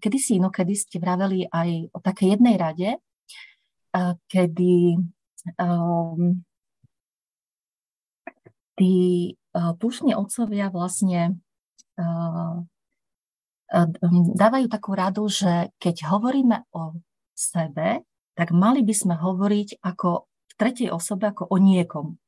[0.00, 2.90] kedysi inokedy ste vraveli aj o takej jednej rade,
[4.32, 5.04] kedy
[5.60, 6.42] um,
[8.80, 8.94] tí
[9.52, 11.36] uh, tušní otcovia vlastne
[12.00, 12.64] uh,
[14.34, 16.98] dávajú takú radu, že keď hovoríme o
[17.36, 18.02] sebe,
[18.34, 22.18] tak mali by sme hovoriť ako v tretej osobe, ako o niekom.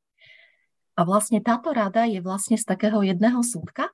[0.93, 3.91] A vlastne táto rada je vlastne z takého jedného súdka,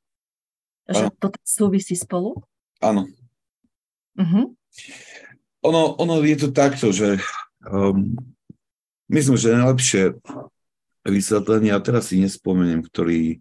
[0.85, 2.37] že to súvisí spolu?
[2.83, 3.07] Áno.
[4.19, 4.51] Uh-huh.
[5.63, 7.23] Ono, ono je to takto, že
[7.65, 8.19] um,
[9.07, 10.03] myslím, že najlepšie
[11.07, 13.39] vysvetlenie, a teraz si nespomeniem, ktorý,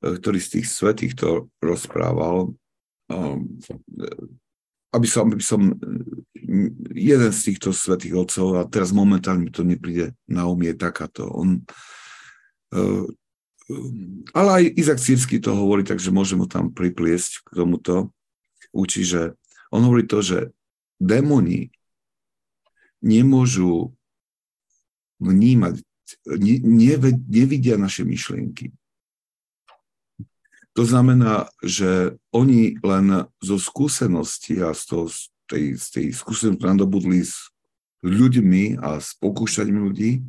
[0.00, 2.54] ktorý z tých svetých to rozprával,
[3.12, 3.38] um,
[4.88, 5.76] aby som, aby som
[6.96, 11.28] jeden z týchto svetých otcov, a teraz momentálne mi to nepríde na um, takáto.
[11.28, 11.60] On,
[12.72, 13.04] uh,
[14.32, 18.16] ale aj Izak Sírsky to hovorí, takže môžem ho tam pripliesť k tomuto.
[18.72, 19.36] Učí, že
[19.68, 20.56] on hovorí to, že
[20.96, 21.68] démoni
[23.04, 23.92] nemôžu
[25.20, 25.84] vnímať,
[26.24, 26.94] ne,
[27.26, 28.72] nevidia naše myšlienky.
[30.78, 35.18] To znamená, že oni len zo skúsenosti a z, toho, z
[35.50, 37.50] tej, z tej skúsenosti nadobudli s
[38.06, 40.22] ľuďmi a s pokúšaním ľudí,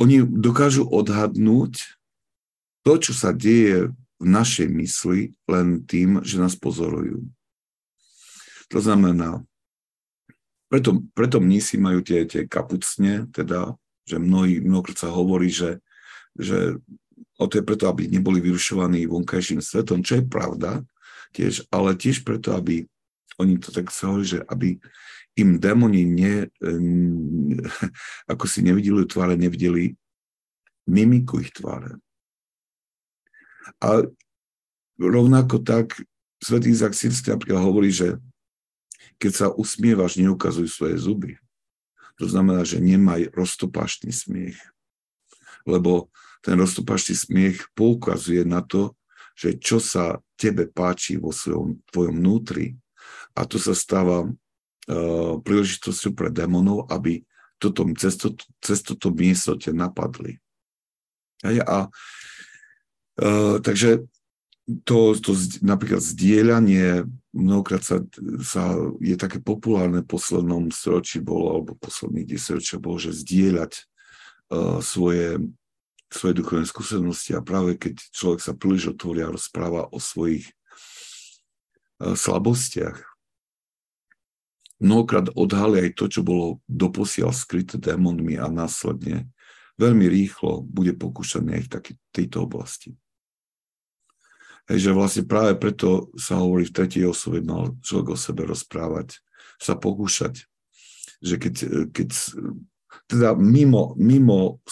[0.00, 2.00] oni dokážu odhadnúť
[2.82, 7.28] to, čo sa deje v našej mysli len tým, že nás pozorujú.
[8.72, 9.44] To znamená,
[10.72, 13.76] preto, preto mnísi majú tie, tie kapucne, teda,
[14.08, 15.80] že mnohí, mnohokrát sa hovorí, že,
[16.38, 16.78] že
[17.40, 20.84] O to je preto, aby neboli vyrušovaní vonkajším svetom, čo je pravda
[21.32, 22.84] tiež, ale tiež preto, aby
[23.40, 24.76] oni to tak sa hovorí, že aby
[25.40, 26.52] im démoni ne,
[28.32, 29.96] ako si nevideli tváre, nevideli
[30.84, 31.96] mimiku ich tváre.
[33.80, 34.04] A
[35.00, 35.96] rovnako tak
[36.44, 38.20] svätý Izak Sirský napríklad hovorí, že
[39.16, 41.40] keď sa usmievaš, neukazuj svoje zuby.
[42.20, 44.60] To znamená, že nemaj roztopáštny smiech.
[45.64, 46.12] Lebo
[46.44, 48.96] ten roztopaštý smiech poukazuje na to,
[49.36, 52.76] že čo sa tebe páči vo svojom tvojom vnútri.
[53.32, 57.24] A to sa stáva uh, príležitosťou pre démonov, aby
[57.60, 60.40] toto, cez, to, cez toto miesto ťa napadli.
[61.44, 61.88] Hej, a
[63.20, 64.04] uh, takže
[64.84, 65.32] to, to
[65.64, 68.02] napríklad zdieľanie mnohokrát sa,
[68.42, 74.78] sa je také populárne v poslednom storočí bolo, alebo posledných desaťročia bolo, že zdieľať uh,
[74.82, 75.38] svoje
[76.10, 80.50] svoje duchovné skúsenosti a práve keď človek sa príliš otvoria a rozpráva o svojich
[82.02, 82.98] uh, slabostiach,
[84.82, 89.30] mnohokrát odhalí aj to, čo bolo doposiaľ skryté démonmi a následne
[89.78, 92.98] veľmi rýchlo bude pokúšaný aj v tejto oblasti.
[94.70, 99.18] Hej, že vlastne práve preto sa hovorí v tretej osobe, mal človek o sebe rozprávať,
[99.58, 100.46] sa pokúšať,
[101.18, 101.54] že keď,
[101.90, 102.08] keď
[103.10, 104.62] teda mimo, mimo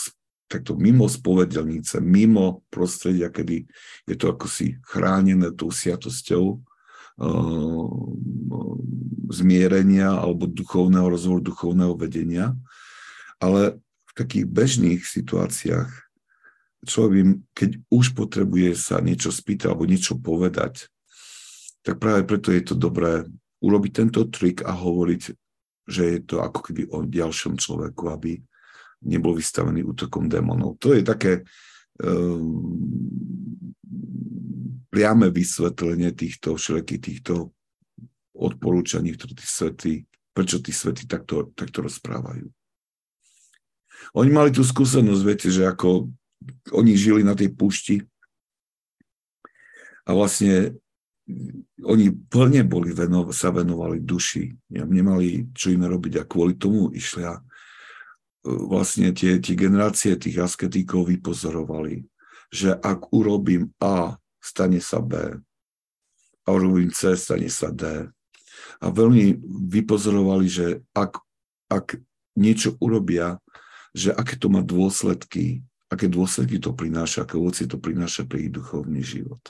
[0.48, 3.68] takto mimo spovedelnice, mimo prostredia, kedy
[4.08, 7.88] je to ako si chránené tou sviatosťou uh,
[9.28, 12.56] zmierenia alebo duchovného rozhovoru, duchovného vedenia.
[13.38, 13.76] Ale
[14.08, 16.07] v takých bežných situáciách
[16.86, 20.86] človek, keď už potrebuje sa niečo spýtať alebo niečo povedať,
[21.82, 23.24] tak práve preto je to dobré
[23.58, 25.22] urobiť tento trik a hovoriť,
[25.88, 28.38] že je to ako keby o ďalšom človeku, aby
[29.08, 30.78] nebol vystavený útokom démonov.
[30.82, 31.46] To je také
[32.02, 32.62] um,
[34.90, 37.54] priame vysvetlenie týchto všelijakých týchto
[38.34, 39.92] odporúčaní, ktoré tí svety,
[40.30, 42.46] prečo tí svety takto, takto rozprávajú.
[44.14, 46.08] Oni mali tú skúsenosť, viete, že ako
[46.72, 48.02] oni žili na tej púšti
[50.08, 50.78] a vlastne
[51.84, 54.48] oni plne boli veno, sa venovali duši.
[54.72, 57.42] Nemali čo iné robiť a kvôli tomu išli a e,
[58.48, 62.08] vlastne tie, tie generácie tých asketíkov vypozorovali,
[62.48, 65.36] že ak urobím A, stane sa B.
[66.44, 68.08] A urobím C, stane sa D.
[68.80, 69.36] A veľmi
[69.68, 71.20] vypozorovali, že ak,
[71.68, 72.00] ak
[72.40, 73.36] niečo urobia,
[73.92, 78.52] že aké to má dôsledky, aké dôsledky to prináša, aké ovocie to prináša pre ich
[78.52, 79.40] duchovný život.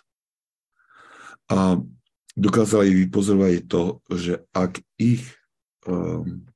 [1.51, 1.81] A
[2.39, 3.83] dokázali vypozorovať to,
[4.15, 5.27] že ak ich
[5.89, 6.47] um,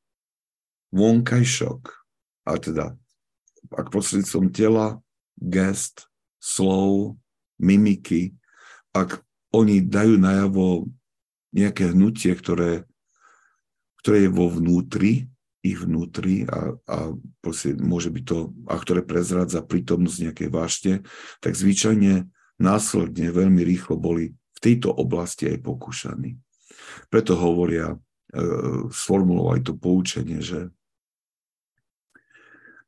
[0.94, 1.80] vonkajšok,
[2.46, 2.94] a teda
[3.72, 5.02] ak prostredníctvom tela,
[5.40, 6.06] gest,
[6.38, 7.18] slov,
[7.58, 8.36] mimiky,
[8.92, 10.86] ak oni dajú najavo
[11.52, 12.84] nejaké hnutie, ktoré,
[14.04, 15.31] ktoré je vo vnútri,
[15.62, 17.14] ich vnútri a, a
[17.78, 20.94] môže byť to, a ktoré prezrádza prítomnosť nejakej vášne,
[21.38, 22.26] tak zvyčajne
[22.58, 26.38] následne veľmi rýchlo boli tejto oblasti aj pokúšaní.
[27.10, 27.96] Preto hovoria, e,
[28.90, 30.70] sformulovali to poučenie, že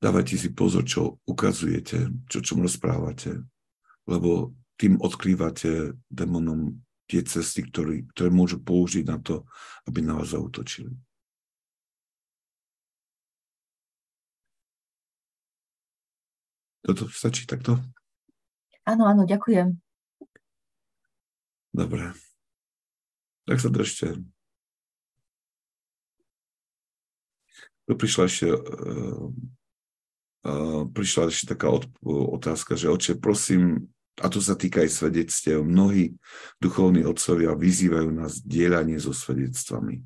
[0.02, 3.42] dávajte si pozor, čo ukazujete, čo čom rozprávate,
[4.06, 9.46] lebo tým odkrývate démonom tie cesty, ktoré, ktoré môžu použiť na to,
[9.86, 10.90] aby na vás zautočili.
[16.84, 17.80] Toto stačí takto?
[18.84, 19.72] Áno, áno, ďakujem.
[21.72, 22.12] Dobre.
[23.48, 24.20] Tak sa držte.
[27.88, 29.32] Tu prišla ešte, uh,
[30.44, 33.88] uh, prišla ešte taká od, otázka, že oče, prosím,
[34.20, 36.16] a to sa týka aj svedectiev, mnohí
[36.60, 40.04] duchovní otcovia vyzývajú nás dielanie so svedectvami.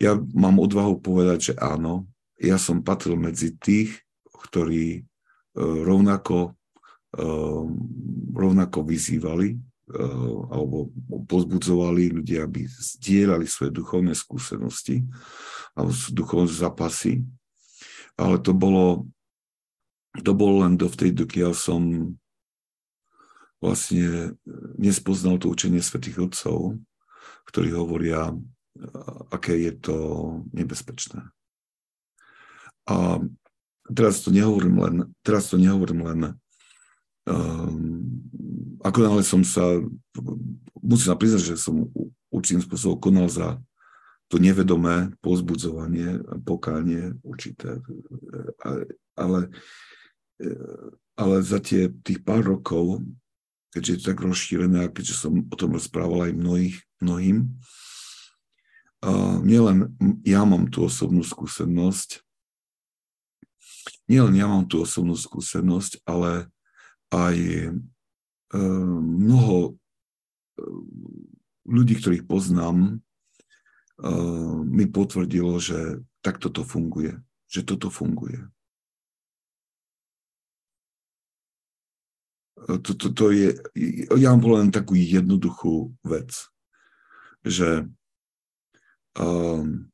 [0.00, 2.08] Ja mám odvahu povedať, že áno,
[2.40, 5.11] ja som patril medzi tých, ktorí uh,
[5.58, 6.56] rovnako,
[7.18, 7.64] uh,
[8.32, 10.88] rovnako vyzývali Eh, alebo
[11.28, 15.04] pozbudzovali ľudia, aby zdieľali svoje duchovné skúsenosti
[15.76, 17.20] alebo duchovné zápasy.
[18.16, 19.04] Ale to bolo,
[20.24, 22.14] to bolo len dovtedy, dokiaľ som
[23.60, 24.32] vlastne
[24.80, 26.80] nespoznal to učenie svätých Otcov,
[27.52, 28.32] ktorí hovoria,
[29.28, 29.96] aké je to
[30.56, 31.20] nebezpečné.
[32.88, 33.20] A
[33.92, 36.18] teraz to nehovorím len, teraz to nehovorím len
[37.28, 38.02] um,
[38.82, 39.78] ako náhle som sa,
[40.82, 41.86] musím sa priznať, že som
[42.34, 43.62] určitým spôsobom konal za
[44.26, 47.78] to nevedomé pozbudzovanie, pokánie určité,
[49.12, 49.52] ale,
[51.14, 53.04] ale za tie tých pár rokov,
[53.76, 57.54] keďže je to tak rozšírené a keďže som o tom rozprával aj mnohých, mnohým,
[59.04, 59.92] uh, nielen
[60.24, 62.24] ja mám tú osobnú skúsenosť,
[64.12, 66.52] nielen ja mám tú osobnú skúsenosť, ale
[67.08, 67.36] aj
[68.52, 69.80] Ehm, mnoho
[70.60, 70.84] ehm,
[71.64, 73.00] ľudí, ktorých poznám,
[73.96, 77.16] ehm, mi potvrdilo, že takto to funguje,
[77.48, 78.44] že toto funguje.
[82.62, 83.58] To, to, to je,
[84.14, 86.30] ja mám len takú jednoduchú vec,
[87.42, 87.90] že
[89.18, 89.90] um,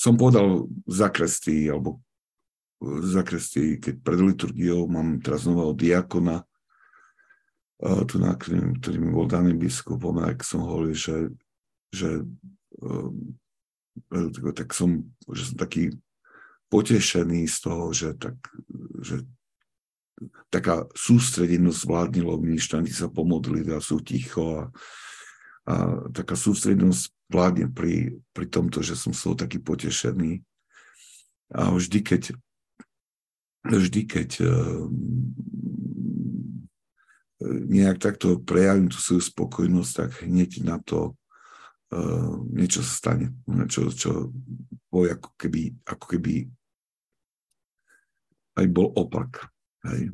[0.00, 2.00] som povedal zakresty alebo
[3.04, 6.40] zakrestí, keď pred liturgiou mám teraz nového diakona,
[8.08, 11.28] tu na, ktorý mi bol daný biskupom, ak som hovoril, že,
[11.92, 12.24] že
[12.80, 13.36] um,
[14.56, 15.92] tak som, že som taký
[16.72, 18.36] potešený z toho, že, tak,
[19.04, 19.28] že
[20.48, 24.62] taká sústredenosť vládne, lebo ministranti sa pomodli a sú ticho a,
[25.68, 25.74] a
[26.12, 30.42] taká sústredenosť vládne pri, pri tomto, že som z taký potešený.
[31.54, 32.22] A vždy, keď
[33.66, 34.54] vždy, keď eh,
[37.40, 41.16] nejak takto prejavím tú svoju spokojnosť, tak hneď na to
[41.88, 43.32] uh, niečo sa stane.
[43.64, 44.28] Čo, čo
[44.92, 46.52] bol ako keby, ako keby
[48.60, 49.48] aj bol opak.
[49.88, 50.12] Hej.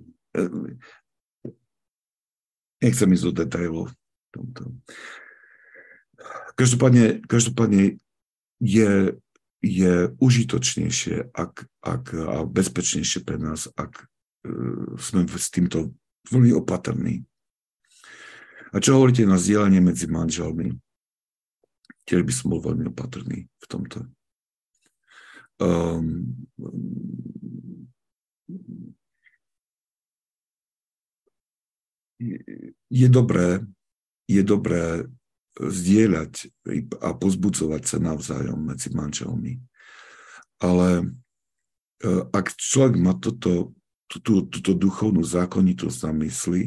[2.78, 3.90] Nechcem ísť do detailov.
[4.30, 4.78] Tomto.
[6.56, 8.00] Každopádne, každopádne
[8.60, 8.92] je,
[9.60, 14.08] je užitočnejšie ak, ak, a bezpečnejšie pre nás, ak
[14.48, 15.92] uh, sme s týmto
[16.32, 17.22] veľmi opatrní.
[18.74, 20.74] A čo hovoríte na zdieľanie medzi manželmi?
[22.06, 24.06] Tiež by som bol veľmi opatrný v tomto.
[25.56, 26.36] Um,
[32.90, 33.64] je dobré,
[34.28, 35.08] je dobré
[35.56, 36.52] zdieľať
[37.00, 39.60] a pozbudzovať sa navzájom medzi manželmi.
[40.60, 41.06] Ale e,
[42.32, 43.72] ak človek má toto,
[44.08, 46.62] túto, túto duchovnú zákonitosť na mysli,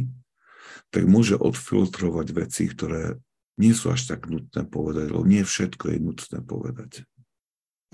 [0.89, 3.17] tak môže odfiltrovať veci, ktoré
[3.61, 7.05] nie sú až tak nutné povedať, lebo nie všetko je nutné povedať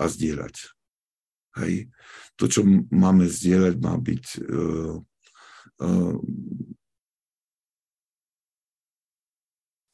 [0.00, 0.76] a zdieľať.
[1.56, 1.88] Hej.
[2.36, 2.60] To, čo
[2.92, 5.00] máme zdieľať, má byť uh,
[5.80, 6.16] uh,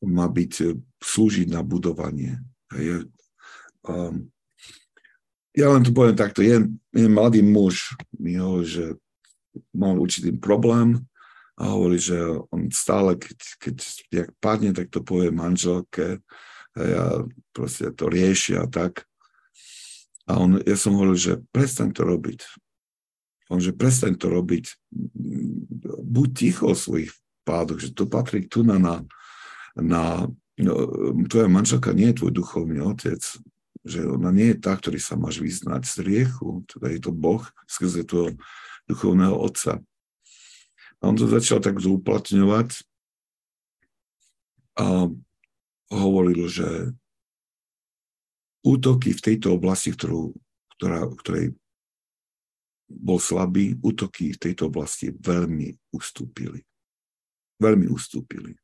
[0.02, 0.68] má byť, e,
[0.98, 2.42] slúžiť na budovanie.
[2.74, 3.06] Hej.
[3.86, 4.30] Um,
[5.52, 6.64] ja len to poviem takto, je,
[6.96, 8.86] je mladý muž, mi hovorí, že
[9.76, 11.04] mal určitý problém
[11.60, 12.16] a hovorí, že
[12.48, 13.76] on stále, keď, keď
[14.08, 16.24] jak padne, tak to povie manželke
[16.72, 19.04] a proste to riešia a tak.
[20.24, 22.40] A on, ja som hovoril, že prestaň to robiť.
[23.52, 24.72] On, že prestaň to robiť.
[26.00, 27.12] Buď ticho o svojich
[27.44, 29.04] pádoch, že to patrí tu na, na,
[29.76, 30.28] na
[30.58, 30.74] no,
[31.28, 33.20] tvoja manželka nie je tvoj duchovný otec,
[33.82, 37.42] že ona nie je tá, ktorý sa máš vyznať z riechu, teda je to Boh
[37.66, 38.38] skrze tvojho
[38.86, 39.82] duchovného otca.
[41.02, 42.86] A on to začal tak zúplatňovať
[44.78, 45.10] a
[45.90, 46.94] hovoril, že
[48.62, 50.30] útoky v tejto oblasti, ktorú,
[50.78, 51.58] ktorá, ktorej
[52.86, 56.62] bol slabý, útoky v tejto oblasti veľmi ustúpili.
[57.58, 58.54] Veľmi ustúpili.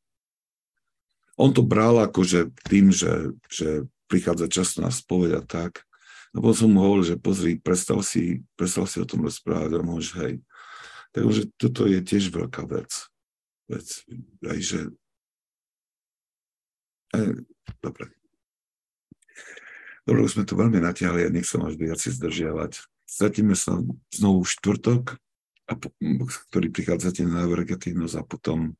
[1.39, 5.87] On to bral ako, že tým, že, že prichádza čas na spoveď a tak.
[6.35, 9.81] A potom som mu hovoril, že pozri, prestal si, prestal si o tom rozprávať a
[9.81, 10.33] môžeš, hej.
[11.15, 12.91] Takže toto je tiež veľká vec.
[13.71, 13.87] vec
[14.45, 14.79] aj, že...
[17.15, 17.41] E,
[17.81, 18.13] dobre.
[20.05, 22.83] Dobre, už sme to veľmi natiahli a nechcem až viac zdržiavať.
[23.09, 23.81] Stretíme sa
[24.13, 25.17] znovu štvrtok,
[25.69, 25.93] a po,
[26.49, 28.73] ktorý prichádzate na Evergetínus a potom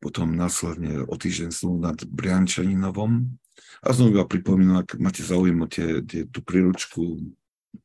[0.00, 3.36] potom následne o týždeň sú nad Briančaninovom.
[3.84, 7.20] A znovu iba pripomínam, ak máte záujem o tie, tie, tú príručku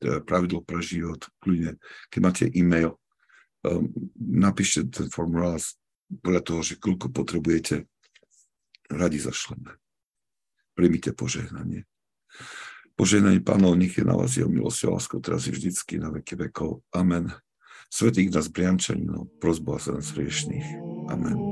[0.01, 1.77] pravidlo pre život, kľudne,
[2.09, 2.97] keď máte e-mail,
[3.63, 5.59] um, napíšte ten formulár
[6.23, 7.85] podľa toho, že koľko potrebujete,
[8.89, 9.77] radi zašleme.
[10.75, 11.87] Príjmite požehnanie.
[12.95, 16.47] Požehnanie pánov, nech je na vás jeho milosť a láskou, teraz i vždycky, na veky
[16.47, 16.83] vekov.
[16.95, 17.31] Amen.
[17.91, 20.67] Svetý nás Briančaninov, prozba za nás riešných.
[21.11, 21.44] Amen.